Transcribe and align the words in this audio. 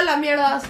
Hola, 0.00 0.16
mierdas. 0.16 0.62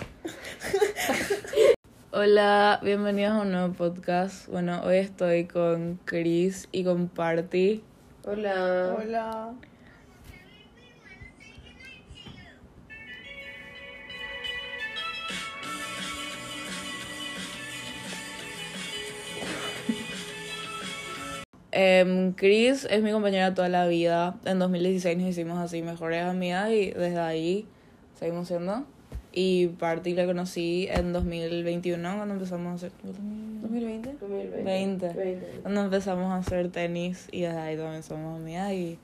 Hola, 2.12 2.80
bienvenidos 2.82 3.32
a 3.32 3.42
un 3.42 3.52
nuevo 3.52 3.74
podcast. 3.74 4.48
Bueno, 4.48 4.80
hoy 4.84 4.96
estoy 4.96 5.44
con 5.44 6.00
Chris 6.06 6.66
y 6.72 6.82
con 6.82 7.08
Party. 7.08 7.82
Hola. 8.24 8.96
Hola. 8.98 9.52
Em, 21.70 22.32
Chris 22.32 22.86
es 22.88 23.02
mi 23.02 23.12
compañera 23.12 23.52
toda 23.52 23.68
la 23.68 23.86
vida. 23.86 24.36
En 24.46 24.58
2016 24.58 25.18
nos 25.18 25.28
hicimos 25.28 25.58
así 25.58 25.82
mejores 25.82 26.24
amigas 26.24 26.70
y 26.70 26.92
desde 26.92 27.20
ahí 27.20 27.68
seguimos 28.14 28.48
siendo. 28.48 28.86
Y 29.32 29.68
Party 29.68 30.14
la 30.14 30.26
conocí 30.26 30.88
en 30.90 31.12
2021 31.12 32.16
cuando 32.16 32.34
empezamos 32.34 32.72
a 32.72 32.74
hacer... 32.74 32.92
¿2020? 33.04 34.18
2020. 34.18 34.62
20. 34.62 35.12
20. 35.12 35.46
Cuando 35.62 35.80
empezamos 35.82 36.32
a 36.32 36.36
hacer 36.36 36.70
tenis 36.70 37.28
y 37.30 37.42
desde 37.42 37.58
ahí 37.58 37.76
también 37.76 38.02
somos 38.02 38.40
amigas 38.40 38.72
y 38.72 38.98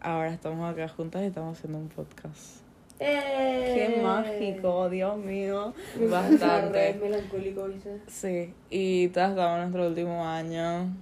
ahora 0.00 0.32
estamos 0.32 0.72
acá 0.72 0.88
juntas 0.88 1.22
y 1.22 1.26
estamos 1.26 1.58
haciendo 1.58 1.78
un 1.78 1.88
podcast. 1.88 2.60
¡Eh! 2.98 3.92
Qué 3.96 4.02
mágico, 4.02 4.88
Dios 4.88 5.18
mío. 5.18 5.74
Me 5.98 6.06
Bastante. 6.06 6.94
melancólico, 7.02 7.66
¿viste? 7.66 8.00
Sí, 8.06 8.54
y 8.70 9.08
todas 9.08 9.30
estamos 9.30 9.54
en 9.54 9.60
nuestro 9.62 9.86
último 9.88 10.24
año. 10.24 10.94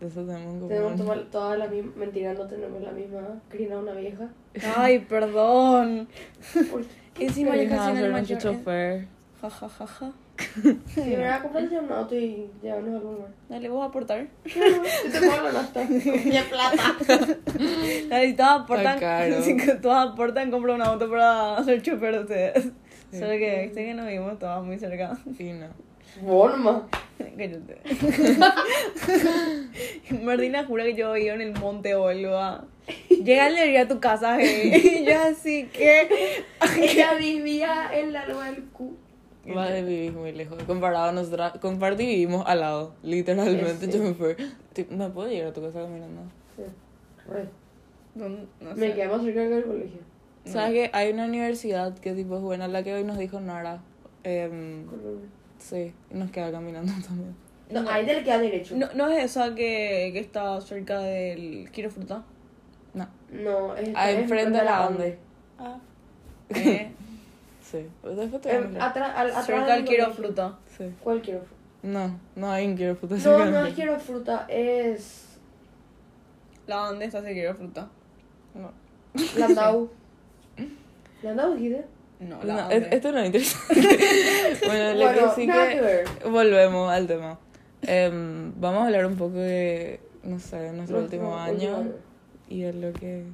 Eso 0.00 0.24
tenemos 0.24 0.54
como... 0.54 0.68
Tenemos 0.68 0.96
toda, 0.96 1.30
toda 1.30 1.56
la 1.56 1.68
misma. 1.68 1.92
Mentira, 1.96 2.34
no 2.34 2.46
tenemos 2.46 2.82
la 2.82 2.90
misma. 2.90 3.40
Crina, 3.48 3.78
una 3.78 3.92
vieja. 3.92 4.28
Ay, 4.76 4.98
perdón. 5.00 6.08
Uy, 6.74 6.86
Encima 7.18 7.56
yo 7.56 7.68
casi 7.68 8.02
el 8.02 8.10
nuestro 8.12 8.36
mayor. 8.36 8.38
chofer. 8.40 9.06
Ja, 9.40 9.50
ja, 9.50 9.68
ja, 9.68 9.86
ja. 9.86 10.12
Si 10.86 11.00
me 11.00 11.16
voy 11.16 11.24
a 11.26 11.40
comprar 11.40 11.64
un 11.64 11.92
auto 11.92 12.14
y 12.16 12.50
llevarnos 12.60 12.94
algún 12.96 13.14
lugar. 13.14 13.30
Dale, 13.48 13.68
vos 13.68 13.82
a 13.82 13.86
aportar. 13.86 14.26
Yo 14.44 15.10
te 15.12 15.28
pago 15.28 15.42
la 15.44 15.52
nasta. 15.52 15.86
¡Qué 15.86 16.42
plata! 16.50 16.96
Dale, 18.08 18.26
si 18.26 18.34
todos 18.34 18.50
aportan. 18.62 18.98
Si 19.42 19.56
todos 19.80 20.12
aportan, 20.12 20.50
compro 20.50 20.74
un 20.74 20.82
auto 20.82 21.08
para 21.08 21.62
ser 21.62 21.82
chofer 21.82 22.14
de 22.14 22.20
ustedes. 22.20 22.72
Solo 23.12 23.30
que 23.30 23.62
viste 23.64 23.84
que 23.84 23.94
nos 23.94 24.06
vimos 24.08 24.38
todas 24.38 24.64
muy 24.64 24.76
cerca. 24.78 25.16
Y 25.38 25.52
no. 25.52 25.66
Forma. 26.26 26.88
Cállate. 27.18 27.80
Martina 30.22 30.64
jura 30.64 30.84
que 30.84 30.94
yo 30.94 31.12
vivo 31.12 31.34
en 31.34 31.40
el 31.42 31.52
monte 31.60 31.94
boluda. 31.94 32.64
Llega 33.08 33.48
el 33.48 33.56
día 33.70 33.82
a 33.82 33.88
tu 33.88 34.00
casa, 34.00 34.36
hey. 34.40 35.00
Y 35.02 35.04
yo 35.06 35.18
así 35.18 35.66
que. 35.72 36.08
Ella 36.80 37.14
vivía 37.14 37.90
en 37.92 38.12
la 38.12 38.26
loma 38.26 38.50
del 38.50 38.64
Q. 38.64 38.96
Va 39.56 39.68
de 39.70 39.82
vivir 39.82 40.12
muy 40.12 40.32
lejos. 40.32 40.62
Comparado 40.64 41.10
a 41.10 41.12
nosotras, 41.12 41.58
con 41.60 41.78
Party 41.78 42.04
vivimos 42.06 42.44
al 42.46 42.60
lado. 42.60 42.94
Literalmente 43.02 43.86
Sí. 43.86 43.92
yo 43.92 44.02
me 44.02 44.14
fui. 44.14 44.34
Tipo, 44.72 44.94
¿Me 44.94 45.08
puedo 45.10 45.28
llegar 45.28 45.48
a 45.48 45.52
tu 45.52 45.60
casa 45.62 45.80
caminando? 45.82 46.22
Sí. 46.56 46.62
No, 48.14 48.28
no 48.28 48.74
Me 48.76 48.92
quedé 48.94 49.08
más 49.08 49.22
cerca 49.22 49.40
que 49.48 49.56
el 49.58 49.64
colegio. 49.64 50.00
¿Sabes 50.44 50.72
que 50.72 50.90
Hay 50.92 51.12
una 51.12 51.24
universidad 51.24 51.96
que 51.98 52.12
tipo 52.12 52.36
es 52.36 52.42
buena, 52.42 52.68
la 52.68 52.82
que 52.82 52.94
hoy 52.94 53.04
nos 53.04 53.18
dijo 53.18 53.40
Nara. 53.40 53.82
Em, 54.24 54.86
sí, 55.58 55.92
nos 56.10 56.30
queda 56.30 56.50
caminando 56.52 56.92
también. 57.06 57.34
No, 57.70 57.88
ahí 57.90 58.04
te 58.06 58.14
le 58.14 58.22
queda 58.24 58.38
derecho. 58.38 58.76
No, 58.76 58.88
no 58.94 59.08
es 59.10 59.24
esa 59.24 59.54
que, 59.54 60.10
que 60.12 60.18
está 60.20 60.60
cerca 60.60 61.00
del 61.00 61.70
Quiero 61.72 61.90
Fruta. 61.90 62.24
No. 62.94 63.08
No, 63.30 63.76
es 63.76 63.90
Ah, 63.94 64.10
enfrente 64.10 64.58
de 64.58 64.64
la 64.64 64.86
Ande. 64.86 65.18
Ah. 65.58 65.76
Eh, 66.54 66.90
Sí. 67.62 67.86
Después 68.04 68.40
te 68.40 68.58
voy 68.60 68.76
a 68.78 68.86
atrás, 68.86 69.12
al, 69.16 69.32
cerca. 69.32 70.58
Sí. 70.76 70.84
¿Cuál 71.02 71.20
quiero 71.22 71.40
fruta? 71.40 71.54
No, 71.82 72.18
no 72.36 72.50
hay 72.52 72.66
un 72.66 72.76
cerca 72.76 72.94
No, 73.16 73.44
no 73.50 73.66
es 73.66 73.74
quiero 73.74 73.98
fruta, 73.98 74.44
es 74.48 75.38
La 76.66 76.76
donde 76.76 77.06
está 77.06 77.18
ese 77.18 77.32
Quiero 77.32 77.54
Fruta. 77.54 77.88
No. 78.54 78.70
Landau. 79.38 79.90
¿Landau 81.22 81.54
dijiste? 81.54 81.84
No, 82.20 82.36
No, 82.38 82.44
la 82.44 82.68
es- 82.70 82.84
Ande. 82.84 82.96
esto 82.96 83.12
no 83.12 83.18
es 83.18 83.26
interesante. 83.26 83.98
bueno, 84.66 84.94
lo 84.94 85.04
Bueno, 85.04 85.34
que 85.34 85.40
sí 85.40 85.46
que... 85.48 86.28
Volvemos 86.28 86.92
al 86.92 87.06
tema. 87.06 87.38
Em, 87.82 88.52
vamos 88.60 88.82
a 88.82 88.86
hablar 88.86 89.04
un 89.06 89.16
poco 89.16 89.34
de, 89.38 90.00
no 90.22 90.38
sé, 90.38 90.56
de 90.58 90.72
nuestro, 90.72 90.98
último 91.00 91.36
año 91.36 91.84
y 92.48 92.60
de 92.62 92.72
lo 92.72 92.92
que... 92.92 93.24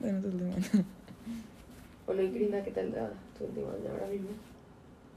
de 0.00 0.12
nuestro 0.12 0.30
último 0.32 0.52
año. 0.54 0.84
Hola, 2.06 2.22
y 2.22 2.30
Cristina, 2.30 2.62
¿qué 2.62 2.70
tal 2.70 2.94
ah, 2.98 3.10
tu 3.38 3.44
último 3.44 3.68
año 3.68 3.90
ahora 3.90 4.06
mismo? 4.08 4.28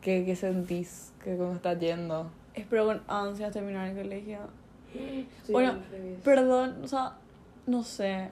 ¿Qué, 0.02 0.24
qué 0.26 0.36
sentís? 0.36 1.12
¿Qué, 1.24 1.36
¿Cómo 1.36 1.54
estás 1.54 1.80
yendo? 1.80 2.30
Espero 2.54 2.86
con 2.86 3.02
ansias 3.08 3.52
terminar 3.54 3.90
el 3.90 3.98
colegio. 3.98 4.40
Sí, 5.46 5.52
Bueno. 5.52 5.80
Perdón, 6.24 6.78
o 6.84 6.88
sea, 6.88 7.14
no 7.68 7.84
sé. 7.84 8.30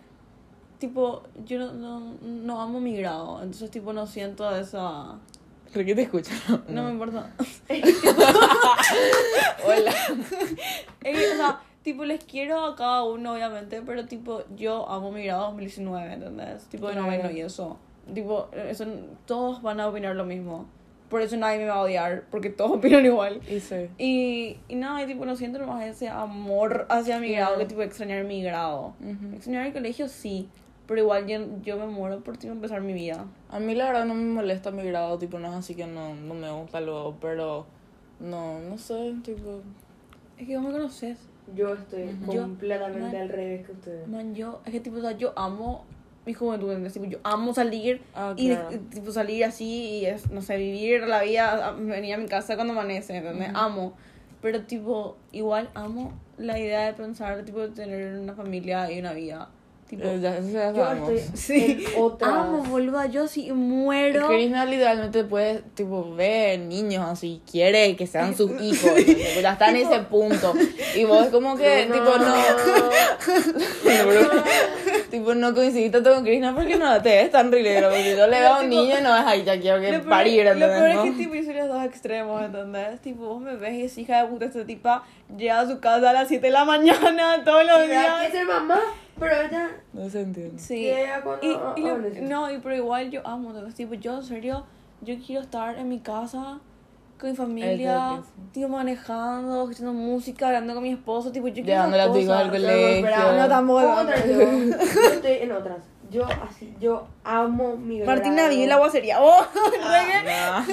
Tipo, 0.79 1.23
yo 1.45 1.59
no, 1.59 1.73
no, 1.73 2.17
no 2.21 2.61
amo 2.61 2.79
mi 2.79 2.97
grado, 2.97 3.39
entonces 3.41 3.69
tipo 3.71 3.93
no 3.93 4.07
siento 4.07 4.53
esa... 4.55 5.19
¿Por 5.73 5.85
qué 5.85 5.93
te 5.93 6.03
escuchan? 6.03 6.37
No, 6.69 6.85
me 6.85 6.91
importa. 6.91 7.29
Hola. 9.65 9.93
Es 11.03 11.19
que, 11.19 11.33
o 11.33 11.35
sea, 11.35 11.59
tipo, 11.85 12.03
les 12.03 12.23
quiero 12.23 12.65
a 12.65 12.75
cada 12.75 13.03
uno, 13.03 13.33
obviamente, 13.33 13.79
pero 13.85 14.05
tipo, 14.05 14.41
yo 14.55 14.89
amo 14.89 15.11
mi 15.11 15.23
grado 15.23 15.43
2019, 15.51 16.13
¿entendés? 16.13 16.63
Tipo, 16.65 16.89
de 16.89 16.95
noveno 16.95 17.29
y 17.29 17.41
eso. 17.41 17.77
Tipo, 18.11 18.49
eso, 18.53 18.85
todos 19.27 19.61
van 19.61 19.79
a 19.79 19.87
opinar 19.87 20.15
lo 20.15 20.25
mismo. 20.25 20.65
Por 21.09 21.21
eso 21.21 21.37
nadie 21.37 21.59
me 21.59 21.65
va 21.65 21.75
a 21.75 21.81
odiar, 21.81 22.23
porque 22.31 22.49
todos 22.49 22.71
opinan 22.71 23.05
igual. 23.05 23.39
Y 23.47 23.59
sí. 23.59 23.87
Y, 23.99 24.57
y 24.67 24.75
nada, 24.75 25.03
y, 25.03 25.05
tipo, 25.05 25.25
no 25.27 25.35
siento 25.35 25.59
nomás 25.59 25.85
ese 25.85 26.09
amor 26.09 26.87
hacia 26.89 27.19
mi 27.19 27.31
grado, 27.31 27.59
que 27.59 27.65
tipo, 27.65 27.83
extrañar 27.83 28.23
mi 28.23 28.41
grado. 28.41 28.95
Ujú. 28.99 29.35
Extrañar 29.35 29.67
el 29.67 29.73
colegio, 29.73 30.09
sí, 30.09 30.49
pero 30.87 31.01
igual 31.01 31.27
yo, 31.27 31.37
yo 31.61 31.77
me 31.77 31.85
muero 31.85 32.23
por 32.23 32.37
tipo, 32.37 32.51
empezar 32.51 32.81
mi 32.81 32.93
vida. 32.93 33.27
A 33.51 33.59
mí 33.59 33.75
la 33.75 33.85
verdad 33.85 34.05
no 34.05 34.15
me 34.15 34.25
molesta 34.25 34.71
mi 34.71 34.81
grado, 34.81 35.19
tipo, 35.19 35.37
no 35.37 35.49
es 35.49 35.53
así 35.53 35.75
que 35.75 35.85
no, 35.85 36.15
no 36.15 36.33
me 36.33 36.51
gusta 36.51 36.81
luego, 36.81 37.15
pero 37.21 37.67
no, 38.19 38.59
no 38.59 38.79
sé, 38.79 39.13
tipo... 39.23 39.61
Es 40.39 40.47
que 40.47 40.57
vos 40.57 40.65
me 40.65 40.71
conoces. 40.71 41.19
Yo 41.53 41.73
estoy 41.73 42.09
completamente 42.25 42.99
man. 43.01 43.15
al 43.15 43.29
revés 43.29 43.65
que 43.65 43.71
ustedes. 43.73 44.07
Man, 44.07 44.33
yo, 44.33 44.61
es 44.65 44.71
que 44.71 44.79
tipo, 44.79 44.97
o 44.97 45.01
sea, 45.01 45.11
yo 45.11 45.33
amo 45.35 45.85
mi 46.25 46.33
juventud, 46.33 46.69
¿entendés? 46.69 46.93
Tipo, 46.93 47.05
yo 47.05 47.19
amo 47.23 47.53
salir 47.53 48.01
Ah, 48.15 48.33
y 48.35 48.49
claro. 48.49 48.69
tipo 48.89 49.11
salir 49.11 49.45
así 49.45 49.99
y 49.99 50.05
es, 50.07 50.31
no 50.31 50.41
sé, 50.41 50.57
vivir 50.57 51.01
la 51.07 51.21
vida, 51.21 51.67
a- 51.67 51.71
venir 51.73 52.15
a 52.15 52.17
mi 52.17 52.25
casa 52.27 52.55
cuando 52.55 52.73
amanece, 52.73 53.17
¿entendés? 53.17 53.51
Amo. 53.53 53.93
Pero 54.41 54.63
tipo, 54.63 55.17
igual 55.31 55.69
amo 55.75 56.13
la 56.37 56.57
idea 56.59 56.85
de 56.87 56.93
pensar, 56.93 57.43
tipo, 57.45 57.61
de 57.61 57.69
tener 57.69 58.17
una 58.19 58.33
familia 58.33 58.91
y 58.91 58.99
una 58.99 59.13
vida. 59.13 59.49
Tipo, 59.87 60.03
Eh, 60.03 60.19
ya, 60.19 60.37
eso 60.37 60.49
ya 60.49 60.71
Yo 60.73 60.91
estoy 60.93 61.21
sí, 61.37 61.85
en 61.95 62.01
otras. 62.01 62.31
amo, 62.33 62.63
boluda, 62.63 63.05
yo 63.05 63.27
sí 63.27 63.51
muero. 63.51 64.27
Krishna 64.27 64.65
literalmente 64.65 65.23
puede, 65.25 65.61
tipo, 65.75 66.11
ver 66.15 66.59
niños 66.59 67.05
así, 67.07 67.39
quiere 67.49 67.95
que 67.95 68.07
sean 68.07 68.35
sus 68.35 68.49
hijos, 68.59 68.91
ya 69.41 69.51
está 69.53 69.69
en 69.69 69.75
ese 69.75 69.99
punto. 69.99 70.53
Y 70.95 71.03
vos 71.03 71.27
como 71.27 71.55
que, 71.55 71.83
tipo, 71.91 72.17
no... 72.17 72.35
Bro, 73.83 74.43
tipo, 75.17 75.33
no 75.35 75.53
coincidiste 75.53 75.91
tanto 75.91 76.13
con 76.13 76.23
Krishna 76.23 76.53
porque 76.55 76.75
no 76.77 77.01
te 77.01 77.09
ves 77.09 77.31
tan 77.31 77.51
rilero, 77.51 77.89
porque 77.89 78.15
yo 78.17 78.27
le 78.27 78.39
veo 78.39 78.53
a 78.55 78.59
un 78.61 78.69
niño 78.69 78.95
y 78.99 79.01
no 79.03 79.15
es 79.17 79.25
ahí, 79.25 79.43
ya 79.43 79.59
quiero 79.59 79.79
que 79.81 79.91
Lo 79.91 79.97
peor, 79.99 80.09
parir, 80.09 80.45
lo 80.45 80.67
peor 80.67 80.87
es 80.89 80.97
que 80.99 81.11
tipo, 81.11 81.33
yo 81.35 81.43
soy 81.43 81.53
los 81.53 81.67
dos 81.69 81.83
extremos, 81.85 82.41
¿entendés? 82.43 82.99
Tipo, 83.01 83.25
vos 83.27 83.41
me 83.41 83.55
ves 83.55 83.73
y 83.73 83.81
es 83.83 83.97
hija 83.97 84.21
de 84.23 84.27
puta, 84.29 84.45
esta 84.45 84.65
tipa 84.65 85.03
llega 85.37 85.59
a 85.59 85.67
su 85.67 85.79
casa 85.79 86.09
a 86.09 86.13
las 86.13 86.27
7 86.27 86.45
de 86.45 86.51
la 86.51 86.65
mañana 86.65 87.41
todos 87.45 87.65
los 87.65 87.87
días. 87.87 88.05
Quiere 88.19 88.31
ser 88.31 88.45
mamá, 88.45 88.79
pero 89.19 89.41
ella. 89.41 89.69
No 89.93 90.09
se 90.09 90.21
entiende. 90.21 90.59
Sí. 90.59 90.91
Y, 91.41 91.47
y 91.47 91.53
lo- 91.83 91.89
amanece. 91.93 92.21
no, 92.21 92.51
y 92.51 92.57
pero 92.59 92.75
igual 92.75 93.09
yo 93.11 93.21
amo, 93.25 93.53
tipo, 93.75 93.93
yo 93.95 94.17
en 94.17 94.23
serio, 94.23 94.65
yo 95.01 95.15
quiero 95.25 95.41
estar 95.41 95.77
en 95.77 95.87
mi 95.89 95.99
casa 95.99 96.59
con 97.19 97.29
mi 97.29 97.35
familia, 97.35 98.21
tipo, 98.51 98.67
manejando, 98.67 99.63
escuchando 99.63 99.93
música, 99.93 100.47
hablando 100.47 100.73
con 100.73 100.83
mi 100.83 100.91
esposo, 100.91 101.31
tipo, 101.31 101.47
yo 101.47 101.63
quiero 101.63 101.85
esas 101.87 102.11
tu 102.11 102.17
hijo 102.19 102.33
al 102.33 102.49
cosas. 102.49 102.61
colegio. 102.61 103.33
No, 103.37 103.47
tampoco. 103.49 103.91
Otra 104.01 104.25
yo. 104.25 104.39
Yo 104.39 105.13
estoy 105.13 105.31
en 105.41 105.51
otras. 105.51 105.77
Yo 106.11 106.25
así, 106.47 106.73
yo 106.79 107.07
amo 107.23 107.75
mi 107.77 107.99
Martina 108.01 108.35
grado. 108.35 108.49
vive 108.51 108.63
en 108.63 108.69
la 108.69 108.75
aguacería. 108.75 109.17
Oh, 109.21 109.45
Ah, 109.83 110.63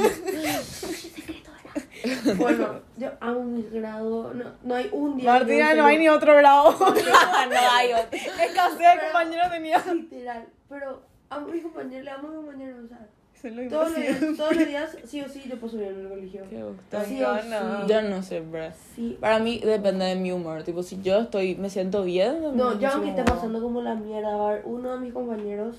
Bueno, 2.37 2.81
yo 2.97 3.11
amo 3.21 3.45
mi 3.45 3.63
grado. 3.63 4.35
No, 4.35 4.45
no 4.63 4.75
hay 4.75 4.89
un 4.93 5.17
día. 5.17 5.33
Martina, 5.33 5.75
no 5.75 5.87
hay 5.87 5.99
ni 5.99 6.09
otro 6.09 6.35
grado. 6.37 6.73
no 6.79 7.59
hay 7.73 7.93
otro. 7.93 8.09
Escasez 8.13 8.79
de 8.79 9.01
compañeros 9.07 9.51
tenía. 9.51 9.79
Literal. 9.93 10.47
Pero 10.69 11.03
amo 11.31 11.47
a 11.49 11.51
mis 11.51 11.63
compañeros, 11.63 12.05
le 12.05 12.11
amo 12.11 12.29
a 12.29 12.31
mis 12.31 12.41
compañeros. 12.41 12.85
O 12.85 12.89
sea, 12.89 13.07
Eso 13.43 13.49
es 13.49 13.55
lo 13.57 13.69
todos 13.69 13.91
los, 13.99 14.37
todos 14.37 14.57
los 14.57 14.69
días, 14.69 14.97
sí 15.05 15.21
o 15.21 15.29
sí, 15.29 15.43
yo 15.49 15.59
paso 15.59 15.77
bien 15.77 15.91
en 15.95 16.01
el 16.03 16.09
colegio. 16.09 16.43
Qué 16.49 16.63
gusto. 16.63 16.99
Sí 17.07 17.23
o 17.23 17.29
Bacana. 17.29 17.81
sí. 17.87 17.93
Yo 17.93 18.03
no 18.03 18.23
sé, 18.23 18.41
bro. 18.41 18.65
Sí. 18.95 19.17
Para 19.21 19.39
mí 19.41 19.59
depende 19.59 20.05
de 20.05 20.15
mi 20.17 20.31
humor. 20.33 20.63
Tipo, 20.63 20.83
si 20.83 21.01
yo 21.03 21.19
estoy, 21.19 21.57
me 21.57 21.69
siento 21.69 22.05
bien. 22.05 22.41
No, 22.57 22.79
yo 22.79 22.89
aunque 22.91 23.11
esté 23.11 23.25
pasando 23.25 23.61
como 23.61 23.83
la 23.83 23.95
mierda, 23.97 24.29
a 24.35 24.49
haber 24.49 24.63
uno 24.65 24.93
de 24.95 24.99
mis 25.01 25.13
compañeros 25.13 25.77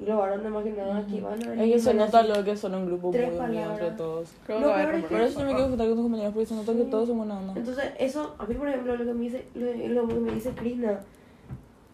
Y 0.00 0.04
los 0.06 0.16
varones 0.16 0.50
más 0.50 0.62
que 0.64 0.70
nada 0.72 1.04
que 1.06 1.20
van 1.20 1.42
a 1.46 1.62
Es 1.64 1.72
que 1.72 1.78
se 1.80 1.90
a 1.90 1.94
nota 1.94 2.22
lo 2.22 2.44
que 2.44 2.56
son 2.56 2.74
un 2.74 2.86
grupo 2.86 3.10
muy 3.12 3.20
unido 3.20 3.72
entre 3.72 3.90
todos. 3.90 4.30
Creo 4.46 4.60
No, 4.60 4.66
que 4.68 4.72
a 4.72 4.82
haber 4.82 4.94
es 4.94 5.04
Por 5.04 5.20
eso 5.20 5.40
me 5.40 5.46
quiero 5.46 5.68
juntar 5.68 5.86
con 5.88 5.96
tus 5.96 6.04
compañeros 6.04 6.32
porque 6.32 6.46
se 6.46 6.54
nota 6.54 6.72
que 6.72 6.84
todos 6.84 7.08
son 7.08 7.18
buena 7.18 7.38
onda. 7.38 7.52
Entonces, 7.56 7.84
eso, 7.98 8.34
a 8.38 8.46
mí, 8.46 8.54
por 8.54 8.68
ejemplo, 8.68 8.96
lo 8.96 9.04
que 9.04 9.12
me 9.12 9.22
dice, 9.24 9.44
lo, 9.54 10.02
lo 10.02 10.08
que 10.08 10.14
me 10.14 10.32
dice 10.32 10.50
Krishna, 10.52 11.00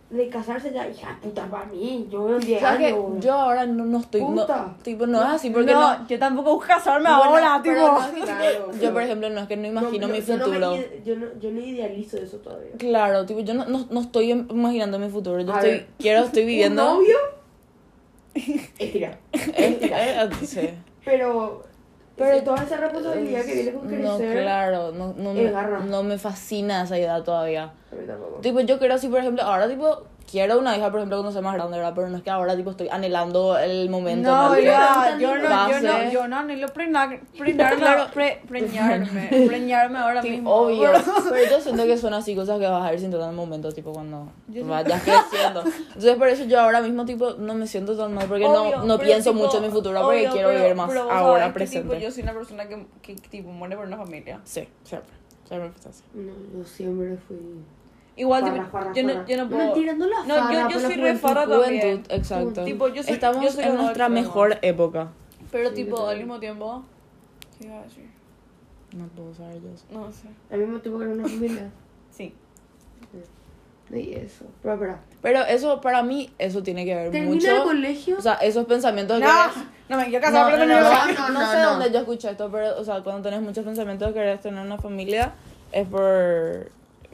de 0.09 0.29
casarse 0.29 0.73
ya, 0.73 0.89
hija 0.89 1.19
puta, 1.21 1.47
para 1.47 1.65
mí, 1.67 2.07
yo 2.09 2.25
veo 2.27 2.39
10 2.39 2.61
¿Sabes 2.61 2.93
años. 2.93 3.15
que 3.17 3.27
yo 3.27 3.33
ahora 3.35 3.67
no, 3.67 3.85
no 3.85 3.99
estoy. 3.99 4.21
No, 4.21 4.29
Puta. 4.43 4.77
tipo, 4.83 5.05
no 5.07 5.19
es 5.21 5.27
así 5.27 5.51
porque 5.51 5.73
no, 5.73 5.99
no. 5.99 6.07
yo 6.07 6.19
tampoco 6.19 6.53
busco 6.55 6.69
casarme 6.69 7.09
Bueno, 7.09 7.25
ahora, 7.25 7.61
tipo. 7.61 7.75
no 7.75 8.25
claro, 8.25 8.71
Yo, 8.81 8.93
por 8.93 9.03
ejemplo, 9.03 9.31
no 9.31 9.41
es 9.41 9.49
que 9.49 9.57
no 9.57 9.67
imagino 9.67 10.07
No, 10.07 10.13
mi 10.13 10.21
no 10.21 10.27
me 10.37 10.39
futuro. 10.39 10.77
ide- 10.77 11.03
yo, 11.05 11.17
no, 11.17 11.27
yo 11.41 11.51
no 11.51 11.61
idealizo 11.61 12.19
eso 12.19 12.37
todavía. 12.39 12.71
Claro, 12.79 13.27
tipo, 13.27 13.41
yo 13.41 13.55
no, 13.55 13.65
no, 13.67 13.85
no 13.91 14.01
estoy 14.01 14.31
im- 14.33 14.47
imaginando 14.49 14.99
mi 15.01 15.09
futuro. 15.09 15.41
Yo 15.41 15.53
A 15.53 15.57
estoy, 15.57 15.71
ver. 15.73 15.87
quiero, 15.99 16.25
estoy 16.25 16.43
¿Un 16.43 16.49
viviendo. 16.49 16.85
novio? 16.85 17.17
Estira. 18.79 19.19
Eh, 19.33 19.79
eh, 19.83 20.29
sí. 20.47 20.71
Pero, 21.05 21.65
Pero- 22.17 22.43
toda 22.45 22.63
esa 22.63 22.77
responsabilidad 22.79 23.45
que 23.45 23.55
viene 23.55 23.73
con 23.73 24.03
No, 24.03 24.17
crecer. 24.17 24.43
claro, 24.43 24.93
no, 24.93 25.15
no, 25.17 25.35
me, 25.35 25.51
garra. 25.51 25.81
no 25.81 26.03
me 26.03 26.17
fascina 26.19 26.83
esa 26.85 26.97
edad 26.97 27.23
todavía. 27.23 27.65
A 27.93 27.95
mí 27.95 28.07
tampoco. 28.07 28.37
Tipo, 28.41 28.61
yo 28.61 28.79
quiero 28.79 28.95
así, 28.95 29.09
por 29.09 29.21
ejemplo, 29.21 29.43
ahora, 29.45 29.69
tipo, 29.69 30.05
quiero 30.31 30.59
una 30.59 30.77
hija, 30.77 30.91
por 30.91 31.01
ejemplo, 31.01 31.17
cuando 31.19 31.33
sea 31.33 31.41
más 31.43 31.55
grande, 31.55 31.77
¿verdad? 31.79 31.93
Pero 31.95 32.09
no 32.09 32.17
es 32.17 32.23
que 32.23 32.31
ahora, 32.31 32.57
tipo, 32.57 32.71
estoy 32.71 32.89
anhelando 32.89 33.57
el 33.59 33.89
momento. 33.89 34.29
No, 34.31 34.59
ya, 34.59 35.17
yo 35.19 35.37
no, 35.37 35.71
yo 35.71 35.81
no, 35.81 36.11
yo 36.11 36.29
no 36.29 36.37
anhelo 36.39 36.69
preñar, 36.69 37.21
preñarme, 37.39 37.77
Claro. 37.79 38.07
pre- 38.13 38.43
preñarme, 38.49 39.29
preñarme 39.47 39.99
ahora 39.99 40.23
Sí, 40.23 40.31
mismo. 40.31 40.51
obvio. 40.55 40.91
Pero 41.31 41.51
yo 41.51 41.61
siento 41.61 41.85
que 41.85 41.97
son 41.97 42.13
así 42.15 42.35
cosas 42.35 42.59
que 42.59 42.67
vas 42.67 42.83
a 42.85 42.93
ir 42.93 42.99
sintiendo 43.01 43.25
en 43.25 43.31
el 43.31 43.37
momento, 43.37 43.71
tipo 43.73 43.93
cuando 43.93 44.29
vayas 44.49 45.03
creciendo. 45.03 45.63
Entonces 45.65 46.17
por 46.17 46.29
eso 46.29 46.45
yo 46.45 46.61
ahora 46.61 46.81
mismo 46.83 47.05
tipo 47.05 47.33
no 47.39 47.55
me 47.55 47.67
siento 47.67 47.97
tan 47.97 48.13
mal 48.15 48.27
porque 48.27 48.45
Obvio, 48.47 48.79
no, 48.79 48.85
no 48.85 48.99
pienso 48.99 49.31
tipo, 49.31 49.45
mucho 49.45 49.59
en 49.59 49.63
mi 49.65 49.71
futuro 49.71 50.01
porque 50.03 50.19
obvio, 50.21 50.33
quiero 50.33 50.49
pero- 50.49 50.61
vivir 50.61 50.75
más 50.77 50.89
pero 50.89 51.03
ahora 51.11 51.39
sabés 51.41 51.47
que, 51.47 51.53
presente. 51.55 51.89
tipo, 51.89 52.01
yo 52.03 52.11
soy 52.11 52.23
una 52.25 52.33
persona 52.35 52.69
que, 52.69 52.87
que 53.03 53.15
tipo 53.15 53.51
muere 53.51 53.77
por 53.77 53.87
una 53.87 53.97
familia. 53.97 54.41
Sí, 54.45 54.67
siempre. 54.83 55.13
Siempre 55.47 55.71
fue 55.81 55.91
así. 55.91 56.03
No, 56.15 56.33
yo 56.59 56.65
siempre 56.67 57.17
fui. 57.29 57.37
Igual 58.19 58.43
Farra, 58.45 58.55
tipo, 58.55 58.71
farra, 58.71 58.93
yo, 58.95 59.03
no, 59.03 59.27
yo 59.27 59.37
no 59.37 59.49
puedo. 59.51 59.65
Mentira, 59.67 59.93
no 59.95 60.07
la 60.07 60.25
No, 60.25 60.53
yo, 60.53 60.59
yo 60.61 60.67
pero 60.69 60.81
soy 60.81 60.89
re 60.89 60.97
juventud. 60.97 61.21
farra 61.21 61.47
también. 61.47 61.81
Juventud, 61.83 62.13
exacto. 62.13 62.65
Tipo, 62.65 62.89
yo 62.89 63.03
soy- 63.03 63.13
Estamos 63.15 63.45
yo 63.45 63.51
soy 63.53 63.65
en 63.65 63.77
nuestra 63.77 64.09
mejor 64.09 64.59
época. 64.63 65.09
Pero 65.53 65.69
Sí, 65.71 65.75
tipo, 65.77 66.07
al 66.07 66.17
mismo 66.19 66.41
tiempo. 66.41 66.83
¿Qué 67.59 67.67
iba 67.67 67.79
a 67.79 67.83
decir? 67.83 68.09
No 68.97 69.07
puedo 69.09 69.35
saber 69.35 69.61
yo. 69.63 69.69
eso. 69.75 69.85
No 69.91 70.11
sé. 70.13 70.29
Al 70.51 70.61
mismo 70.61 70.79
tiempo 70.81 70.99
que 70.99 71.05
era 71.05 71.15
una 71.15 71.25
familia. 71.29 71.71
Sí. 72.11 72.35
Y 73.93 74.15
eso. 74.15 74.45
Pero, 74.63 74.75
espera. 74.75 75.01
Pero 75.23 75.41
eso 75.45 75.81
para 75.81 76.03
mí 76.03 76.31
eso 76.39 76.63
tiene 76.63 76.85
que 76.85 76.95
ver 76.95 77.11
Termina 77.13 77.35
mucho. 77.35 77.57
el 77.57 77.63
colegio. 77.63 78.19
O 78.19 78.21
sea, 78.21 78.35
esos 78.35 78.65
pensamientos 78.67 79.21
No, 79.21 79.27
que 79.27 79.61
no 79.89 79.97
me 79.99 80.07
quiero 80.09 80.25
casar, 80.25 80.45
no, 80.51 80.51
pero 80.59 80.67
no, 80.67 80.81
no, 80.81 80.89
no, 80.91 81.07
no, 81.13 81.29
no 81.29 81.41
no, 81.41 81.51
sé 81.53 81.63
no. 81.63 81.71
dónde 81.71 81.93
yo 81.93 81.99
escuché 82.01 82.31
esto, 82.31 82.51
pero, 82.51 82.79
o 82.81 82.85
sea, 82.85 83.03
cuando 83.03 83.23
tenés 83.23 83.43
muchos 83.43 83.65
pensamientos 83.65 84.09
de 84.09 84.15
querer 84.15 84.39
tener 84.41 84.61
una 84.65 84.77
familia, 84.79 85.35
es 85.71 85.87
por 85.87 86.69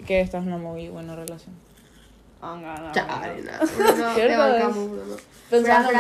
que 0.06 0.20
estás 0.20 0.42
en 0.42 0.48
una 0.52 0.58
muy 0.58 0.88
buena 0.88 1.14
relación. 1.16 1.54
Ah, 2.40 2.56
no, 2.60 2.86
no, 2.88 2.92
Chale, 2.92 3.42
no. 3.42 4.14
te 4.14 4.36
bancamos, 4.36 4.76
es. 4.78 4.90
Bruno. 4.90 5.16
Pensando. 5.48 5.92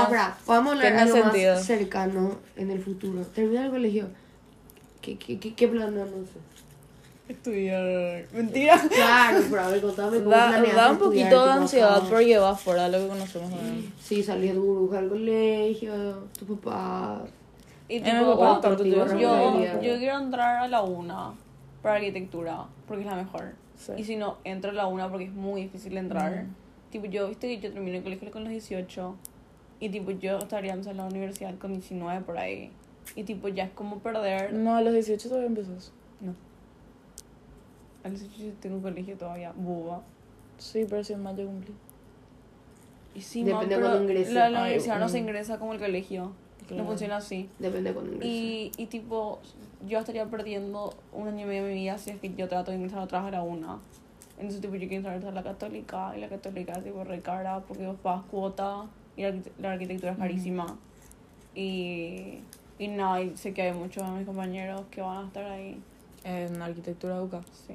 Vamos 0.46 0.72
a 0.72 0.76
hablar 0.76 0.96
algo 0.96 1.14
sentido. 1.22 1.54
más 1.54 1.64
cercano 1.64 2.36
en 2.56 2.70
el 2.70 2.82
futuro. 2.82 3.22
Termina 3.26 3.64
el 3.66 3.70
colegio. 3.70 4.08
¿Qué, 5.00 5.16
qué, 5.18 5.38
qué, 5.38 5.54
qué 5.54 5.68
planeas? 5.68 6.08
No 6.08 6.24
sé. 6.24 6.40
Estudiar. 7.28 8.24
Mentira. 8.32 8.80
Claro, 8.90 9.70
ver, 9.70 9.80
contame 9.80 10.18
cómo 10.18 10.30
Da, 10.30 10.50
da 10.50 10.58
un 10.58 10.64
estudiar, 10.64 10.98
poquito 10.98 11.46
de 11.46 11.52
ansiedad 11.52 11.96
acá. 11.96 12.06
porque 12.10 12.38
vas 12.38 12.60
fuera 12.60 12.88
de 12.88 12.98
lo 12.98 13.04
que 13.04 13.08
conocemos 13.12 13.50
también. 13.50 13.92
Sí, 14.02 14.22
salí 14.22 14.48
de 14.48 14.54
tu 14.54 14.62
burbuja 14.64 14.98
al 14.98 15.08
colegio, 15.08 16.28
tu 16.38 16.56
papá. 16.58 17.22
Y 17.88 17.96
Eh, 17.98 18.00
mi 18.00 18.10
tipo, 18.10 18.32
papá 18.38 18.52
otro 18.58 18.70
tanto 18.70 18.82
tipo 18.84 18.96
yo- 19.18 19.80
yo 19.80 19.98
quiero 19.98 20.18
entrar 20.18 20.56
a 20.64 20.68
la 20.68 20.82
una 20.82 21.32
para 21.82 21.96
arquitectura 21.96 22.64
porque 22.88 23.02
es 23.04 23.08
la 23.08 23.16
mejor. 23.16 23.52
Sí. 23.82 23.92
Y 23.96 24.04
si 24.04 24.16
no, 24.16 24.38
entro 24.44 24.70
a 24.70 24.74
la 24.74 24.86
una 24.86 25.10
porque 25.10 25.24
es 25.24 25.32
muy 25.32 25.62
difícil 25.62 25.96
entrar. 25.96 26.46
Tipo, 26.90 27.06
yo, 27.06 27.28
viste 27.28 27.48
que 27.48 27.60
yo 27.60 27.72
terminé 27.72 27.96
el 27.96 28.02
colegio 28.02 28.30
con 28.30 28.44
los 28.44 28.50
18 28.50 29.16
y 29.80 29.88
tipo, 29.88 30.12
yo 30.12 30.38
estaría 30.38 30.74
en 30.74 30.96
la 30.96 31.04
universidad 31.04 31.58
con 31.58 31.72
19 31.72 32.20
por 32.20 32.38
ahí. 32.38 32.70
Y 33.16 33.24
tipo, 33.24 33.48
ya 33.48 33.64
es 33.64 33.70
como 33.72 33.98
perder. 33.98 34.52
No, 34.52 34.76
a 34.76 34.82
los 34.82 34.94
18 34.94 35.28
todavía 35.28 35.48
empezás. 35.48 35.92
No. 36.20 36.34
A 38.04 38.08
los 38.08 38.20
18 38.20 38.44
yo 38.44 38.52
tengo 38.60 38.80
colegio 38.80 39.16
todavía, 39.16 39.52
buba. 39.56 40.02
Sí, 40.58 40.86
pero 40.88 41.02
si 41.02 41.14
en 41.14 41.22
mayo 41.24 41.44
cumplí. 41.46 41.74
Y 43.14 43.22
sí, 43.22 43.42
Depende 43.42 43.76
ma, 43.76 43.82
cuando 43.82 44.02
ingreses. 44.02 44.32
La, 44.32 44.50
la 44.50 44.58
Ay, 44.60 44.64
universidad 44.64 45.00
no 45.00 45.06
mm. 45.06 45.08
se 45.08 45.18
ingresa 45.18 45.58
como 45.58 45.72
el 45.72 45.80
colegio. 45.80 46.32
Claro. 46.68 46.84
No 46.84 46.88
funciona 46.88 47.16
así. 47.16 47.50
Depende 47.58 47.90
de 47.90 47.94
cuando 47.94 48.12
ingreses. 48.12 48.32
Y, 48.32 48.72
y 48.76 48.86
tipo, 48.86 49.40
yo 49.86 49.98
estaría 49.98 50.26
perdiendo 50.26 50.94
un 51.12 51.28
año 51.28 51.44
y 51.44 51.48
medio 51.48 51.64
de 51.64 51.74
mi 51.74 51.80
vida 51.80 51.98
si 51.98 52.10
es 52.10 52.20
que 52.20 52.34
yo 52.34 52.48
trato 52.48 52.70
de 52.70 52.76
ingresar 52.76 53.00
otra 53.00 53.22
vez 53.22 53.34
a 53.34 53.42
una. 53.42 53.78
Entonces, 54.36 54.60
tipo, 54.60 54.74
yo 54.74 54.88
quiero 54.88 55.10
entrar 55.10 55.32
a 55.32 55.34
la 55.34 55.42
católica 55.42 56.12
y 56.16 56.20
la 56.20 56.28
católica 56.28 56.72
es 56.72 56.84
tipo 56.84 57.04
re 57.04 57.20
cara 57.20 57.60
porque 57.60 57.86
vos 57.86 57.96
pagas 58.02 58.24
cuota 58.30 58.86
y 59.16 59.22
la, 59.22 59.34
la 59.60 59.72
arquitectura 59.72 60.12
es 60.12 60.18
carísima. 60.18 60.78
Y, 61.54 62.38
y 62.78 62.88
nada, 62.88 63.20
y 63.20 63.36
sé 63.36 63.52
que 63.52 63.62
hay 63.62 63.72
muchos 63.72 64.04
de 64.04 64.10
mis 64.12 64.26
compañeros 64.26 64.82
que 64.90 65.00
van 65.00 65.24
a 65.24 65.26
estar 65.26 65.44
ahí. 65.44 65.80
En 66.24 66.60
arquitectura 66.62 67.22
UCA. 67.22 67.40
Sí. 67.66 67.74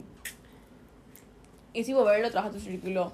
Y 1.74 1.84
si 1.84 1.94
volver 1.94 2.26
a 2.26 2.50
tu 2.50 2.60
círculo, 2.60 3.12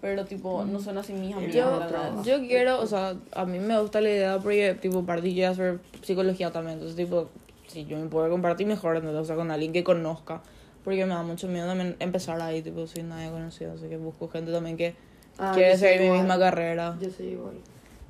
pero 0.00 0.24
tipo, 0.24 0.64
no 0.64 0.80
son 0.80 0.98
así 0.98 1.12
mis 1.12 1.34
amigos. 1.34 1.54
Yo, 1.54 2.22
yo 2.24 2.40
quiero, 2.40 2.80
o 2.80 2.86
sea, 2.86 3.14
a 3.32 3.44
mí 3.44 3.60
me 3.60 3.80
gusta 3.80 4.00
la 4.00 4.10
idea 4.10 4.38
porque, 4.38 4.74
tipo, 4.74 5.04
partí 5.04 5.34
yo 5.34 5.46
a 5.46 5.50
hacer 5.50 5.78
psicología 6.02 6.50
también. 6.50 6.78
Entonces, 6.78 6.96
tipo, 6.96 7.28
si 7.72 7.84
yo 7.86 7.98
me 7.98 8.06
puedo 8.06 8.28
compartir 8.30 8.66
mejor, 8.66 8.96
¿entendés? 8.96 9.20
O 9.22 9.24
sea, 9.24 9.36
con 9.36 9.50
alguien 9.50 9.72
que 9.72 9.82
conozca. 9.84 10.42
Porque 10.84 11.04
me 11.06 11.14
da 11.14 11.22
mucho 11.22 11.46
miedo 11.48 11.66
también 11.66 11.94
empezar 12.00 12.40
ahí, 12.42 12.60
tipo, 12.62 12.86
sin 12.86 13.08
nadie 13.08 13.30
conocido. 13.30 13.72
Así 13.74 13.88
que 13.88 13.96
busco 13.96 14.28
gente 14.28 14.50
también 14.52 14.76
que 14.76 14.94
Ah, 15.38 15.52
quiere 15.54 15.78
seguir 15.78 16.10
mi 16.10 16.18
misma 16.18 16.38
carrera 16.38 16.94
Yo 17.00 17.08
soy 17.08 17.28
igual. 17.28 17.54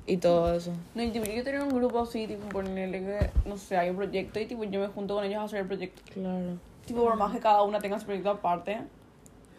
y 0.05 0.17
todo 0.17 0.53
eso. 0.53 0.71
No, 0.93 1.03
y 1.03 1.09
tipo, 1.11 1.25
yo 1.25 1.43
tener 1.43 1.61
un 1.61 1.69
grupo 1.69 1.99
así, 2.01 2.27
tipo, 2.27 2.49
ponerle 2.49 2.99
que, 2.99 3.29
no 3.47 3.57
sé, 3.57 3.77
hay 3.77 3.89
un 3.91 3.95
proyecto 3.95 4.39
y 4.39 4.45
tipo, 4.45 4.63
yo 4.65 4.79
me 4.81 4.87
junto 4.87 5.15
con 5.15 5.23
ellos 5.23 5.37
a 5.39 5.43
hacer 5.43 5.59
el 5.59 5.67
proyecto. 5.67 6.01
Claro. 6.13 6.57
Tipo, 6.85 7.03
por 7.03 7.15
más 7.15 7.31
que 7.31 7.39
cada 7.39 7.61
una 7.63 7.79
tenga 7.79 7.97
su 7.99 8.05
proyecto 8.05 8.29
aparte. 8.31 8.79